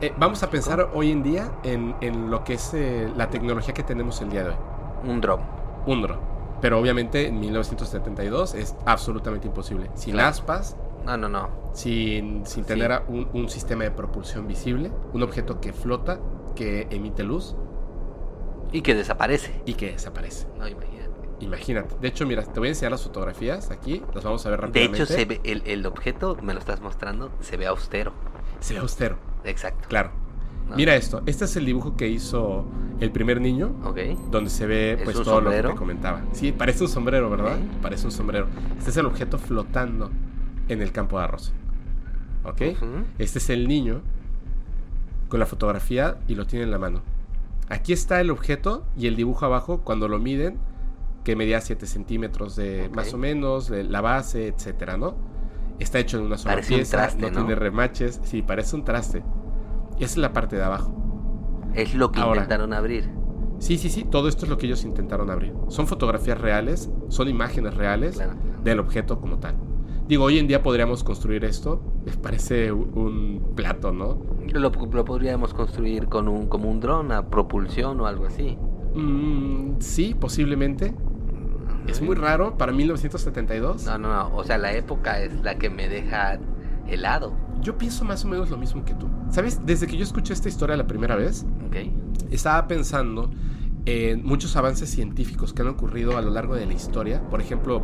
[0.00, 3.74] Eh, vamos a pensar hoy en día en, en lo que es eh, la tecnología
[3.74, 4.56] que tenemos el día de hoy.
[5.04, 5.40] un dron.
[5.86, 6.18] Un dron.
[6.60, 9.90] Pero obviamente en 1972 es absolutamente imposible.
[9.94, 10.28] Sin Claro.
[10.28, 10.76] aspas,
[11.06, 11.48] No, no, no.
[11.72, 16.20] sin, sin tener un, un sistema de propulsión visible, un objeto que flota,
[16.54, 17.56] que emite luz
[18.72, 19.62] Y que desaparece.
[19.64, 20.46] y que desaparece.
[20.58, 21.10] No, imagínate.
[21.40, 21.94] Imagínate.
[21.98, 24.66] De hecho, mira, te voy a enseñar las fotografías aquí, las vamos a ver De
[24.66, 25.02] rápidamente.
[25.04, 28.12] hecho, se ve, el, el objeto, me lo estás mostrando, se ve austero.
[28.60, 29.88] Se ve austero, Exacto.
[29.88, 30.10] claro.
[30.68, 30.76] ¿no?
[30.76, 32.64] Mira esto, este es el dibujo que hizo
[33.00, 33.98] el primer niño, Ok.
[34.30, 36.22] donde se ve ¿Es pues todo lo que te comentaba.
[36.32, 37.58] Sí, parece un sombrero, ¿verdad?
[37.82, 38.46] Parece un sombrero.
[38.78, 40.10] Este es el objeto flotando
[40.68, 41.52] en el campo de arroz.
[42.44, 42.62] ¿Ok?
[43.18, 44.02] Este es el niño
[45.28, 47.02] con la fotografía y lo tiene en la mano.
[47.68, 50.58] Aquí está el objeto y el dibujo abajo cuando lo miden,
[51.24, 55.14] que medía 7 centímetros de más o menos, de la base, etcétera, ¿no?
[55.80, 57.36] Está hecho en una sola Parece un pieza, traste, no, ¿no?
[57.46, 59.18] tiene remaches, sí, parece un traste.
[59.96, 60.94] Esa es la parte de abajo.
[61.74, 62.42] Es lo que Ahora.
[62.42, 63.08] intentaron abrir.
[63.58, 65.52] Sí, sí, sí, todo esto es lo que ellos intentaron abrir.
[65.68, 68.32] Son fotografías reales, son imágenes reales Claro.
[68.62, 69.56] del objeto como tal.
[70.08, 74.18] Digo, hoy en día podríamos construir esto, me parece un, un plato, ¿no?
[74.52, 78.58] Lo, lo podríamos construir con un, como un dron a propulsión o algo así.
[78.94, 80.94] Mm, sí, posiblemente.
[81.86, 83.84] Es muy raro para 1972.
[83.86, 84.36] No, no, no.
[84.36, 86.38] O sea, la época es la que me deja
[86.86, 87.32] helado.
[87.60, 89.08] Yo pienso más o menos lo mismo que tú.
[89.30, 89.60] ¿Sabes?
[89.66, 91.44] Desde que yo escuché esta historia la primera vez,
[92.30, 93.30] estaba pensando
[93.86, 97.20] en muchos avances científicos que han ocurrido a lo largo de la historia.
[97.28, 97.82] Por ejemplo,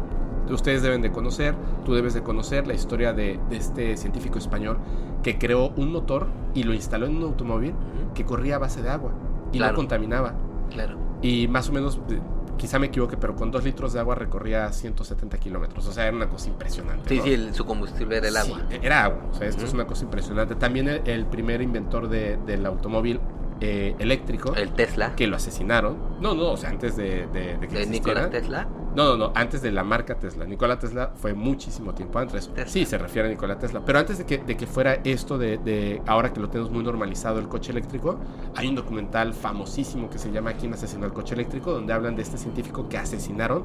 [0.50, 1.54] ustedes deben de conocer,
[1.84, 4.78] tú debes de conocer la historia de, de este científico español
[5.22, 7.74] que creó un motor y lo instaló en un automóvil
[8.14, 9.12] que corría a base de agua
[9.52, 9.72] y Claro.
[9.72, 10.34] no contaminaba.
[10.70, 10.96] Claro.
[11.22, 12.20] Y más o menos, eh,
[12.56, 15.86] quizá me equivoque, pero con dos litros de agua recorría 170 kilómetros.
[15.86, 17.08] O sea, era una cosa impresionante.
[17.08, 17.24] Sí, ¿no?
[17.24, 18.62] sí, el- su combustible era el agua.
[18.82, 19.22] Era agua.
[19.30, 20.54] O sea, esto es una cosa impresionante.
[20.54, 23.20] También el, el primer inventor de- del automóvil
[23.60, 25.14] eh, eléctrico, El Tesla.
[25.16, 25.96] que lo asesinaron.
[26.20, 27.86] No, no, o sea, antes de, de, de que De.
[27.86, 28.68] Nikola Tesla.
[28.94, 30.44] No, no, no, antes de la marca Tesla.
[30.46, 32.48] Nikola Tesla fue muchísimo tiempo antes.
[32.48, 32.70] Tesla.
[32.70, 33.82] Sí, se refiere a Nikola Tesla.
[33.84, 36.82] Pero antes de que, de que fuera esto de, de, ahora que lo tenemos muy
[36.82, 38.18] normalizado el coche eléctrico,
[38.54, 41.72] hay un documental famosísimo que se llama ¿Quién asesinó el coche eléctrico?
[41.72, 43.64] donde hablan de este científico que asesinaron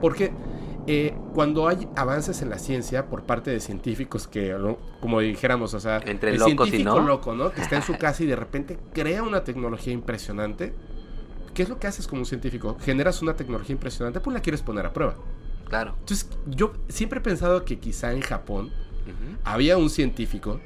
[0.00, 0.32] porque
[0.86, 4.56] eh, cuando hay avances en la ciencia por parte de científicos que,
[5.00, 7.06] como dijéramos, o sea, Entre el locos y científico no.
[7.06, 7.52] loco, ¿no?
[7.52, 10.74] Que está en su casa y de repente crea una tecnología impresionante.
[11.54, 12.76] ¿Qué es lo que haces como un científico?
[12.80, 15.16] Generas una tecnología impresionante, pues la quieres poner a prueba.
[15.68, 15.94] Claro.
[16.00, 18.70] Entonces, yo siempre he pensado que quizá en Japón
[19.44, 20.60] había un científico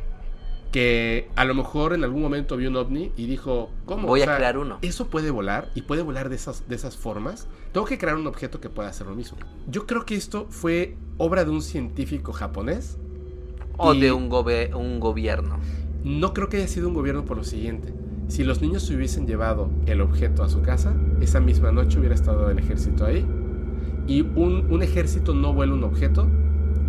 [0.73, 4.07] que a lo mejor en algún momento vio un ovni y dijo, ¿cómo?
[4.09, 4.79] Voy O a crear uno.
[4.83, 7.49] Eso puede volar y puede volar de esas, de esas formas.
[7.73, 9.39] Tengo que crear un objeto que pueda hacer lo mismo.
[9.69, 12.99] Yo creo que esto fue obra de un científico japonés.
[13.79, 15.59] O de un, gobe- un gobierno.
[16.03, 17.93] No creo que haya sido un gobierno por lo siguiente.
[18.29, 22.15] Si los niños se hubiesen llevado el objeto a su casa, esa misma noche hubiera
[22.15, 23.25] estado el ejército ahí.
[24.07, 26.27] Y un, un ejército no vuela un objeto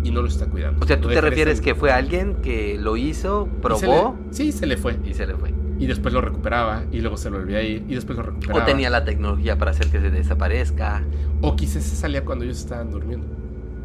[0.08, 0.84] y no lo está cuidando.
[0.84, 4.34] O sea, tú te refieres que fue alguien que lo hizo, y se probó le-
[4.34, 4.96] sí, se le fue.
[5.04, 5.52] y se le fue.
[5.78, 8.62] Y después lo recuperaba y luego se lo volvía a ir y después lo recuperaba.
[8.62, 11.04] O tenía la tecnología para hacer que se desaparezca.
[11.40, 13.26] O quizás se salía cuando ellos estaban durmiendo.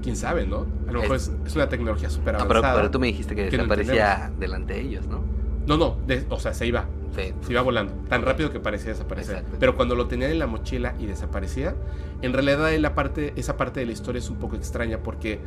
[0.01, 0.65] Quién sabe, ¿no?
[0.87, 2.61] A lo mejor es, es una tecnología súper Ah, avanzada.
[2.73, 5.23] pero, pero tú me dijiste que que no desaparecía delante de ellos, ¿no?
[5.67, 6.87] No, no, de- o sea, se iba.
[7.15, 7.31] Sí.
[7.41, 7.93] Se iba volando.
[8.09, 9.35] Tan rápido que parecía desaparecer.
[9.37, 9.57] Exacto.
[9.59, 11.75] Pero cuando lo tenían en la mochila y desaparecía,
[12.23, 15.39] en realidad la parte, esa parte de la historia es un poco extraña porque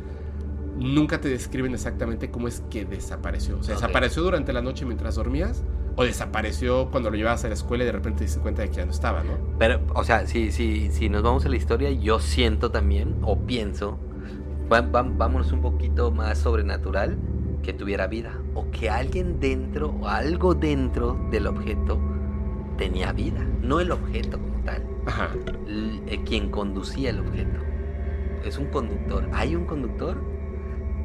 [0.77, 3.59] nunca te describen exactamente cómo es que desapareció.
[3.59, 5.63] O sea, desapareció durante la noche mientras dormías
[5.95, 8.69] o desapareció cuando lo llevabas a la escuela y de repente te diste cuenta de
[8.69, 9.33] que ya no estaba, ¿no?
[9.57, 13.39] Pero, o sea, si, si, si nos vamos a la historia, yo siento también, o
[13.39, 13.97] pienso,
[14.69, 17.17] vámonos un poquito más sobrenatural,
[17.63, 18.39] que tuviera vida.
[18.53, 21.99] O que alguien dentro, o algo dentro del objeto,
[22.77, 23.43] tenía vida.
[23.61, 25.31] No el objeto como tal, Ajá.
[25.67, 27.59] eh, quien conducía el objeto.
[28.45, 29.27] Es un conductor.
[29.33, 30.21] ¿Hay un conductor?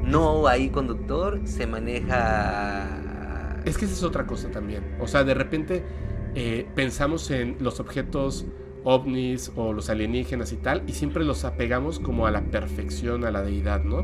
[0.02, 2.88] No hay conductor, se maneja...
[3.64, 4.82] Es que esa es otra cosa también.
[5.00, 5.84] O sea, de repente
[6.34, 8.46] eh, pensamos en los objetos
[8.84, 13.30] ovnis o los alienígenas y tal, y siempre los apegamos como a la perfección, a
[13.30, 14.02] la deidad, ¿no?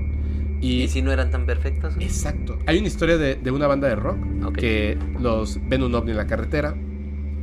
[0.61, 1.95] Y, ¿Y si no eran tan perfectos?
[1.99, 2.59] Exacto.
[2.67, 4.19] Hay una historia de, de una banda de rock
[4.57, 6.77] que los ven un ovni en la carretera,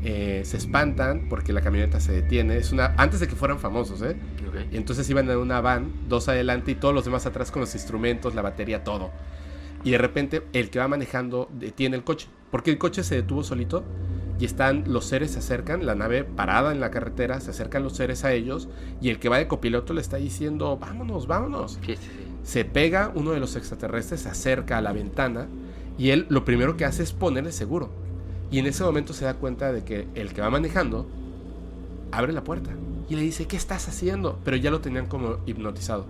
[0.07, 2.57] eh, se espantan porque la camioneta se detiene.
[2.57, 4.15] Es una antes de que fueran famosos, ¿eh?
[4.71, 7.73] Y entonces iban en una van, dos adelante y todos los demás atrás con los
[7.73, 9.09] instrumentos, la batería, todo.
[9.83, 13.43] Y de repente el que va manejando detiene el coche, porque el coche se detuvo
[13.43, 13.83] solito
[14.37, 17.95] y están los seres se acercan, la nave parada en la carretera, se acercan los
[17.95, 18.69] seres a ellos
[19.01, 21.79] y el que va de copiloto le está diciendo, vámonos, vámonos.
[22.43, 25.47] Se pega uno de los extraterrestres, se acerca a la ventana
[25.97, 28.04] y él lo primero que hace es ponerle seguro.
[28.55, 31.05] Y en ese momento se da cuenta de que el que va manejando
[32.13, 32.71] abre la puerta
[33.09, 34.39] y le dice, ¿qué estás haciendo?
[34.45, 36.05] Pero ya lo tenían como hipnotizado.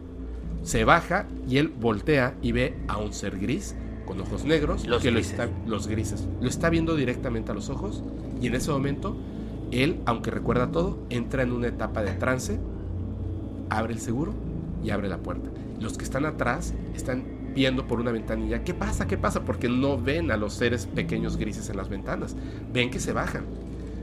[0.62, 3.74] Se baja y él voltea y ve a un ser gris
[4.06, 5.36] con ojos negros Los que grises.
[5.36, 6.28] lo está los grises.
[6.40, 8.04] Lo está viendo directamente a los ojos
[8.40, 9.18] y en ese momento
[9.72, 12.60] él, aunque recuerda todo, entra en una etapa de trance,
[13.72, 14.36] abre el seguro
[14.84, 15.50] y abre la puerta.
[15.80, 17.24] Los que están atrás están
[17.56, 19.08] viendo por una ventanilla, ¿qué pasa?
[19.08, 19.46] ¿Qué pasa?
[19.46, 22.36] Porque no ven a los seres pequeños grises en las ventanas.
[22.72, 23.46] Ven que se bajan.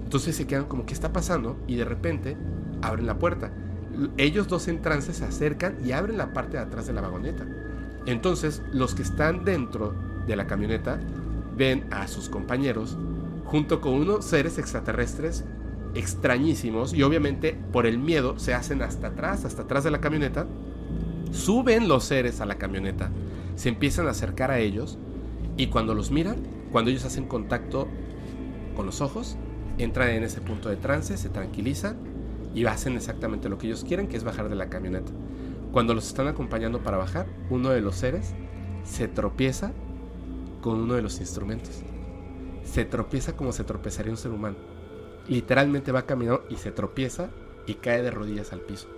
[0.04, 1.58] Entonces se quedan como, ¿qué está pasando?
[1.66, 2.36] Y de repente
[2.80, 3.52] abren la puerta.
[4.16, 7.46] Ellos dos en trance se acercan y abren la parte de atrás de la vagoneta.
[8.06, 9.94] Entonces los que están dentro
[10.26, 10.98] de la camioneta
[11.56, 12.96] ven a sus compañeros
[13.44, 15.44] junto con unos seres extraterrestres
[15.94, 20.46] extrañísimos y obviamente por el miedo se hacen hasta atrás, hasta atrás de la camioneta.
[21.32, 23.10] Suben los seres a la camioneta,
[23.56, 24.98] se empiezan a acercar a ellos
[25.56, 26.36] y cuando los miran,
[26.70, 27.88] cuando ellos hacen contacto
[28.76, 29.36] con los ojos,
[29.78, 31.96] entran en ese punto de trance, se tranquilizan
[32.54, 35.12] y hacen exactamente lo que ellos quieren, que es bajar de la camioneta.
[35.72, 38.34] Cuando los están acompañando para bajar, uno de los seres
[38.84, 39.72] se tropieza
[40.60, 41.82] con uno de los instrumentos.
[42.64, 44.56] Se tropieza como se tropezaría un ser humano.
[45.28, 47.30] Literalmente va caminando y se tropieza
[47.66, 48.88] y cae de rodillas al piso.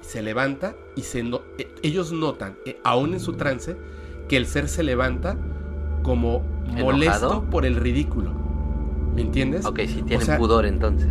[0.00, 3.76] Se levanta y se no- eh, ellos notan, eh, aún en su trance,
[4.28, 5.36] que el ser se levanta
[6.02, 7.50] como molesto ¿Enojado?
[7.50, 8.32] por el ridículo.
[9.14, 9.64] ¿Me entiendes?
[9.64, 11.08] Ok, sí tienen sea, pudor entonces.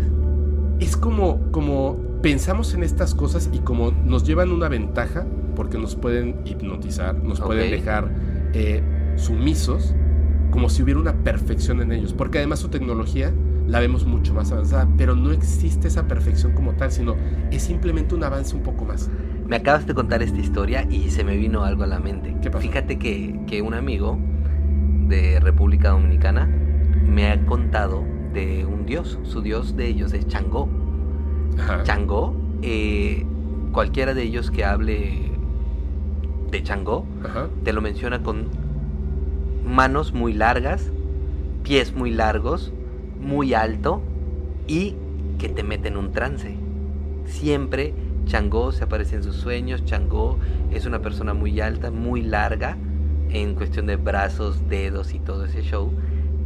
[0.79, 5.95] es como, como pensamos en estas cosas y como nos llevan una ventaja porque nos
[5.95, 8.11] pueden hipnotizar, nos pueden dejar
[8.53, 8.81] eh,
[9.15, 9.93] sumisos,
[10.51, 12.13] como si hubiera una perfección en ellos.
[12.13, 13.31] Porque además su tecnología
[13.67, 17.15] la vemos mucho más avanzada, pero no existe esa perfección como tal, sino
[17.51, 19.09] es simplemente un avance un poco más.
[19.47, 22.35] Me acabas de contar esta historia y se me vino algo a la mente.
[22.41, 22.51] ¿Qué?
[22.51, 24.17] Fíjate que, que un amigo
[25.07, 26.47] de República Dominicana
[27.05, 29.19] me ha contado de un dios.
[29.23, 30.67] Su dios de ellos es Changó.
[31.59, 31.83] Ajá.
[31.83, 33.25] Changó, eh,
[33.71, 35.31] cualquiera de ellos que hable
[36.49, 37.47] de Changó, Ajá.
[37.63, 38.47] te lo menciona con
[39.65, 40.91] manos muy largas,
[41.63, 42.73] pies muy largos,
[43.23, 44.01] muy alto
[44.67, 44.95] y
[45.37, 46.55] que te mete en un trance.
[47.25, 47.93] Siempre
[48.25, 49.85] Changó se aparece en sus sueños.
[49.85, 50.37] Changó
[50.71, 52.77] es una persona muy alta, muy larga
[53.29, 55.91] en cuestión de brazos, dedos y todo ese show.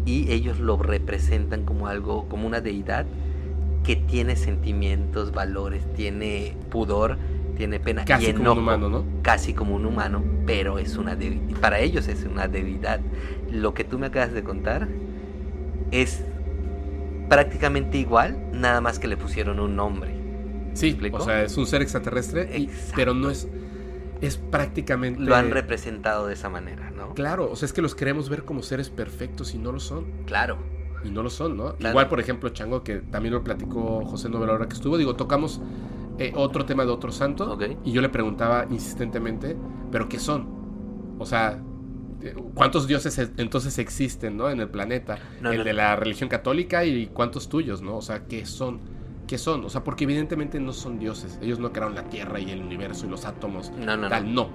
[0.05, 3.05] Y ellos lo representan como algo, como una deidad
[3.83, 7.17] que tiene sentimientos, valores, tiene pudor,
[7.57, 9.03] tiene pena Casi y como un humano, ¿no?
[9.21, 11.17] Casi como un humano, pero es una
[11.59, 12.99] para ellos es una debilidad.
[13.51, 14.87] Lo que tú me acabas de contar
[15.91, 16.23] es
[17.29, 20.15] prácticamente igual, nada más que le pusieron un nombre.
[20.73, 23.47] Sí, o sea, es un ser extraterrestre, y- pero no es.
[24.21, 25.19] Es prácticamente.
[25.21, 27.13] Lo han representado de esa manera, ¿no?
[27.13, 30.05] Claro, o sea, es que los queremos ver como seres perfectos y no lo son.
[30.25, 30.57] Claro.
[31.03, 31.75] Y no lo son, ¿no?
[31.75, 31.93] Claro.
[31.93, 35.61] Igual, por ejemplo, Chango, que también lo platicó José Novela ahora que estuvo, digo, tocamos
[36.17, 39.55] eh, otro tema de otro santo y yo le preguntaba insistentemente,
[39.91, 40.47] ¿pero qué son?
[41.19, 41.59] O sea,
[42.55, 44.49] ¿cuántos dioses e- entonces existen, ¿no?
[44.49, 45.19] En el planeta.
[45.41, 47.97] No, el no, de la religión católica y cuántos tuyos, ¿no?
[47.97, 48.79] O sea, ¿qué son?
[49.27, 49.65] ¿Qué son?
[49.65, 51.37] O sea, porque evidentemente no son dioses.
[51.41, 53.71] Ellos no crearon la Tierra y el universo y los átomos.
[53.77, 54.49] No, no, tal, no.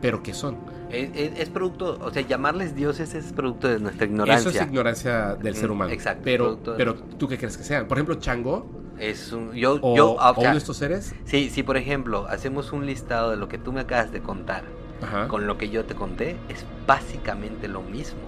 [0.00, 0.56] Pero ¿qué son?
[0.90, 4.50] Es, es- es producto, o sea, llamarles dioses es producto de nuestra ignorancia.
[4.50, 5.92] Eso es ignorancia del ser Mm, humano.
[5.92, 7.88] exacto, Pero, de- pero ¿tú qué crees que sean?
[7.88, 8.66] Por ejemplo, Chango
[8.98, 11.14] Es un, yo, o, yo, ah, o o sea, uno de estos seres.
[11.24, 14.64] sí, sí, por ejemplo, hacemos un listado de lo que tú me acabas de contar
[15.02, 15.28] Ajá.
[15.28, 18.20] con lo que yo te conté, es básicamente lo mismo.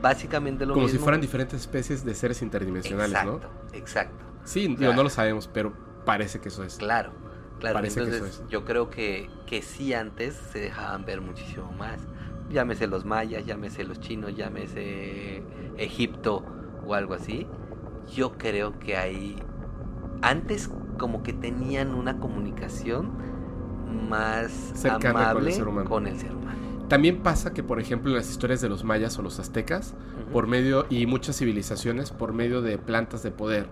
[0.00, 0.98] Básicamente lo Como mismo.
[0.98, 3.40] si fueran diferentes especies de seres interdimensionales, exacto,
[3.72, 4.24] exacto.
[4.24, 4.46] ¿no?
[4.46, 4.94] Sí, digo, Claro.
[4.94, 5.72] no lo sabemos, pero
[6.04, 6.76] parece que eso es.
[6.76, 7.10] Claro,
[7.58, 7.74] claro.
[7.74, 8.48] Parece que Entonces, eso es.
[8.50, 12.00] yo creo que, que sí antes se dejaban ver muchísimo más.
[12.50, 15.42] Llámese los mayas, llámese los chinos, llámese
[15.76, 16.44] Egipto
[16.86, 17.46] o algo así.
[18.14, 19.36] Yo creo que ahí
[20.22, 23.10] antes como que tenían una comunicación
[24.08, 25.90] más Cercana con el ser humano.
[25.90, 26.58] con el ser humano.
[26.88, 29.94] También pasa que, por ejemplo, en las historias de los mayas o los aztecas,
[30.32, 33.68] por medio, y muchas civilizaciones, por medio de plantas de poder,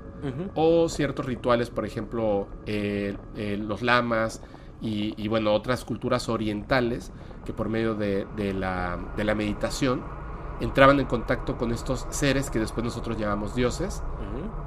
[0.55, 4.43] o ciertos rituales, por ejemplo, eh, eh, los lamas
[4.83, 7.11] y, y, bueno, otras culturas orientales
[7.47, 10.03] que por medio de, de la, de la meditación
[10.61, 14.03] entraban en contacto con estos seres que después nosotros llamamos dioses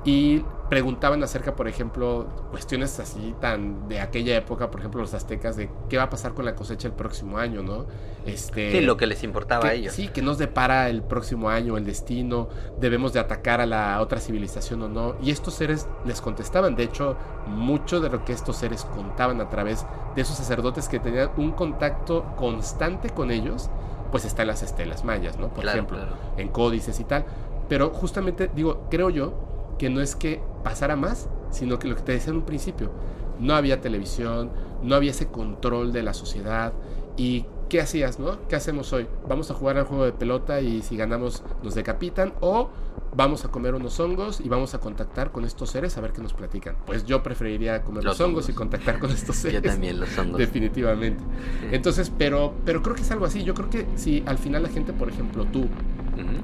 [0.06, 5.56] y preguntaban acerca, por ejemplo, cuestiones así tan de aquella época, por ejemplo, los aztecas,
[5.58, 7.86] de qué va a pasar con la cosecha el próximo año, ¿no?
[8.26, 9.94] Este, Sí, lo que les importaba que- a ellos.
[9.94, 12.50] Sí, que nos depara el próximo año, el destino,
[12.80, 15.16] debemos de atacar a la otra civilización o no.
[15.24, 16.76] Y estos seres les contestaban.
[16.76, 17.16] De hecho,
[17.48, 21.52] mucho de lo que estos seres contaban a través de esos sacerdotes que tenían un
[21.52, 23.70] contacto constante con ellos,
[24.12, 25.50] pues está en las estelas mayas, ¿no?
[25.50, 26.16] Por Claro, ejemplo, claro.
[26.38, 27.26] en códices y tal.
[27.68, 29.34] Pero justamente, digo, creo yo
[29.78, 32.92] que no es que pasara más, sino que lo que te decía en un principio,
[33.40, 34.52] no había televisión,
[34.84, 36.74] no había ese control de la sociedad
[37.16, 38.38] y ¿qué hacías, no?
[38.48, 39.08] ¿Qué hacemos hoy?
[39.28, 42.70] Vamos a jugar al juego de pelota y si ganamos nos decapitan o
[43.16, 46.22] vamos a comer unos hongos y vamos a contactar con estos seres a ver qué
[46.22, 46.76] nos platican.
[46.86, 48.50] Pues yo preferiría comer los, Los hongos, hongos.
[48.50, 49.62] y contactar con estos Yo seres.
[49.64, 50.38] también los hongos.
[50.38, 51.24] Definitivamente.
[51.72, 53.44] Entonces, pero, pero creo que es algo así.
[53.44, 55.68] Yo creo que si al final la gente, por ejemplo, tú,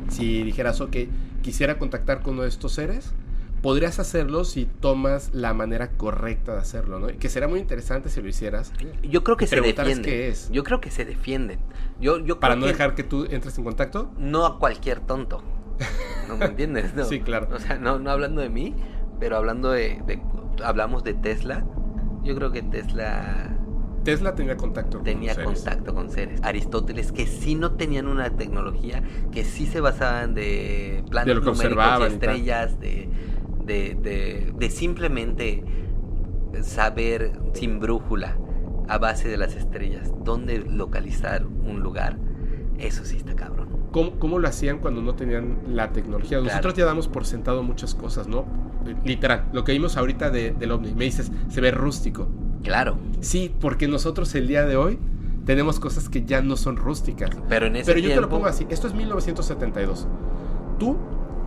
[0.09, 0.95] si dijeras, ok,
[1.41, 3.11] quisiera contactar con uno de estos seres,
[3.61, 7.07] podrías hacerlo si tomas la manera correcta de hacerlo, ¿no?
[7.07, 8.71] Que será muy interesante si lo hicieras,
[9.03, 10.01] Yo creo que se defienden.
[10.03, 10.49] qué es.
[10.51, 11.59] Yo creo que se defienden.
[11.99, 14.11] Yo, yo para no que dejar que tú entres en contacto.
[14.17, 15.43] no a cualquier tonto.
[16.27, 16.93] ¿No me entiendes?
[16.95, 17.05] No.
[17.05, 17.47] Sí, claro.
[17.53, 18.75] O sea, no, no hablando de mí,
[19.19, 20.21] pero hablando de, de-
[20.63, 21.65] Hablamos de Tesla.
[22.23, 23.51] Yo creo que Tesla
[24.03, 25.61] Tesla tenía contacto con tenía los seres.
[25.63, 26.39] contacto con seres.
[26.43, 31.41] Aristóteles, que sí no tenían una tecnología, que sí se basaban de planos De lo
[31.41, 32.03] que numéricos tal.
[32.11, 33.09] estrellas, de,
[33.65, 35.63] de, de, de simplemente
[36.61, 38.37] saber sin brújula
[38.87, 42.17] a base de las estrellas dónde localizar un lugar.
[42.79, 43.67] Eso sí está cabrón.
[43.91, 46.37] ¿Cómo, cómo lo hacían cuando no tenían la tecnología?
[46.39, 46.77] Nosotros Claro.
[46.77, 48.45] ya damos por sentado muchas cosas, ¿no?
[49.05, 50.93] Literal, lo que vimos ahorita de, del ovni.
[50.93, 52.27] Me dices, se ve rústico.
[52.63, 54.99] Claro, Sí, porque nosotros el día de hoy
[55.45, 57.29] tenemos cosas que ya no son rústicas.
[57.47, 58.65] pero en ese Pero yo te lo tiempo- pongo así.
[58.69, 60.07] Esto es 1972.
[60.79, 60.97] ¿Tú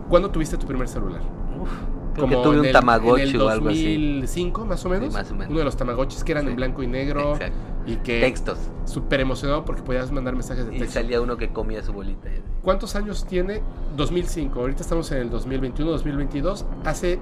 [0.09, 1.21] cuándo tuviste tu primer celular?
[1.61, 1.69] Uf,
[2.13, 3.83] creo que Como tuve en un el- Tamagotchi en el o algo así.
[3.83, 5.13] 2005 más o menos.
[5.13, 5.49] más o menos.
[5.49, 6.49] Uno de los Tamagotchis que eran Sí.
[6.51, 7.55] en blanco y negro Exacto.
[7.85, 8.57] y que Textos.
[8.85, 10.99] súper emocionado porque podías mandar mensajes de Y texto.
[10.99, 12.29] salía uno que comía su bolita.
[12.61, 13.61] ¿Cuántos años tiene?
[13.95, 14.59] 2005.
[14.59, 16.65] Ahorita estamos en el 2021, 2022.
[16.85, 17.19] Hace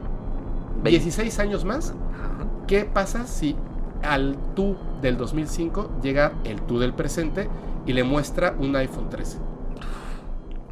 [0.84, 1.90] 16 años más.
[2.14, 2.48] Ajá.
[2.68, 3.56] ¿Qué pasa si
[4.04, 7.50] al tú del 2005 llega el tú del presente
[7.86, 9.38] y le muestra un iPhone 13?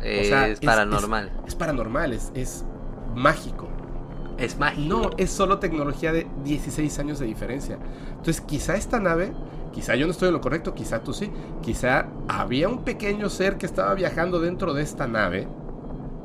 [0.01, 1.31] Es, sea, es- paranormal.
[1.47, 2.65] Es paranormal, es, es
[3.15, 3.67] mágico.
[4.37, 4.87] Es, mágico.
[4.87, 7.77] No, es solo tecnología de 16 años de diferencia.
[8.09, 9.31] Entonces, quizá esta nave,
[9.73, 11.31] quizá yo no estoy en lo correcto, quizá tú sí,
[11.61, 15.47] quizá había un pequeño ser que estaba viajando dentro de esta nave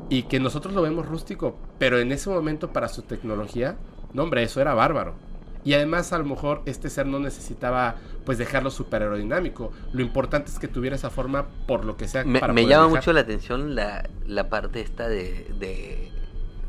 [0.09, 3.77] y que nosotros lo vemos rústico, pero en ese momento para su tecnología,
[4.13, 5.15] no hombre, eso era bárbaro.
[5.63, 7.95] Y además a lo mejor este ser no necesitaba
[8.25, 9.71] pues dejarlo súper aerodinámico.
[9.93, 12.23] Lo importante es que tuviera esa forma por lo que sea.
[12.23, 16.11] Me, para me llama mucho la atención la, la parte esta de, de,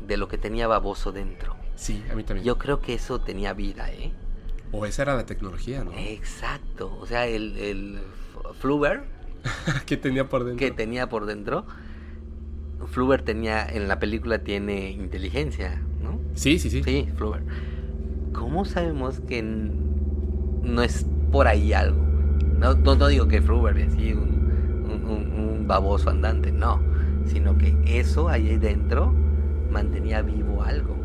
[0.07, 1.55] de lo que tenía baboso dentro.
[1.75, 2.45] Sí, a mí también.
[2.45, 4.11] Yo creo que eso tenía vida, ¿eh?
[4.71, 5.91] O esa era la tecnología, ¿no?
[5.97, 6.95] Exacto.
[6.99, 7.99] O sea, el, el
[8.59, 9.03] Fluber
[9.85, 10.57] que tenía por dentro.
[10.65, 11.65] que tenía por dentro,
[12.87, 16.19] Fluber tenía, en la película tiene inteligencia, ¿no?
[16.35, 16.83] Sí, sí, sí.
[16.83, 17.41] Sí, Fluber.
[18.33, 22.01] ¿Cómo sabemos que no es por ahí algo?
[22.57, 26.81] No, no, no digo que Fluber es así un, un- un- un baboso andante, no.
[27.25, 29.13] Sino que eso ahí dentro
[29.73, 30.95] mantenía vivo algo.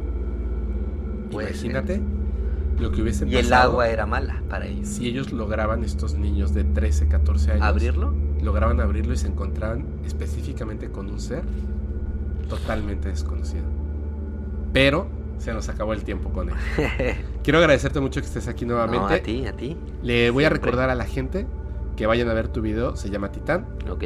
[1.31, 1.71] Puede ser.
[1.71, 2.01] Imagínate
[2.79, 4.89] lo que hubiese Y el pasado agua era mala para ellos.
[4.89, 8.15] si ellos lograban, estos niños de 13, 14 años, ¿Abrirlo?
[8.41, 11.43] lograban abrirlo y se encontraban específicamente con un ser
[12.49, 13.65] totalmente desconocido.
[14.73, 15.09] Pero
[15.39, 16.55] se nos acabó el tiempo con él.
[17.43, 19.09] Quiero agradecerte mucho que estés aquí nuevamente.
[19.09, 19.77] No, a ti, a ti.
[20.03, 21.47] Le voy a recordar a la gente
[21.97, 23.67] que vayan a ver tu video, se llama Titán.
[23.91, 24.05] Ok.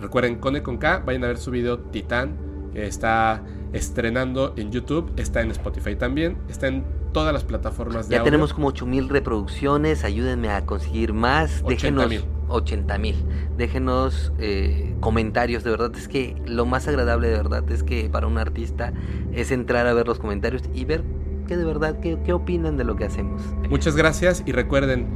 [0.00, 2.36] Recuerden, Cone con K, vayan a ver su video Titán,
[2.74, 8.20] está estrenando en YouTube, está en Spotify también, está en todas las plataformas de Ya
[8.20, 8.30] audio.
[8.30, 10.04] tenemos como 8000 reproducciones.
[10.04, 11.62] Ayúdenme a conseguir más.
[11.64, 12.08] 80,000.
[12.08, 13.16] Déjenos 80 mil.
[13.56, 15.64] Déjenos eh, comentarios.
[15.64, 18.92] De verdad es que lo más agradable de verdad es que para un artista
[19.32, 21.04] es entrar a ver los comentarios y ver
[21.46, 23.42] que de verdad qué, qué opinan de lo que hacemos.
[23.68, 25.06] Muchas gracias y recuerden,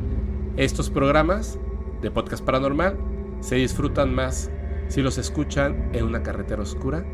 [0.56, 1.58] estos programas
[2.02, 2.96] de podcast paranormal
[3.40, 4.50] se disfrutan más
[4.88, 7.04] si los escuchan en una carretera oscura,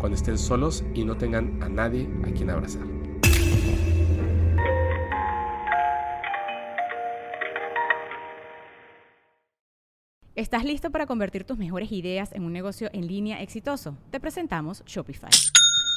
[0.00, 2.82] cuando estén solos y no tengan a nadie a quien abrazar.
[10.34, 13.98] ¿Estás listo para convertir tus mejores ideas en un negocio en línea exitoso?
[14.10, 15.28] Te presentamos Shopify.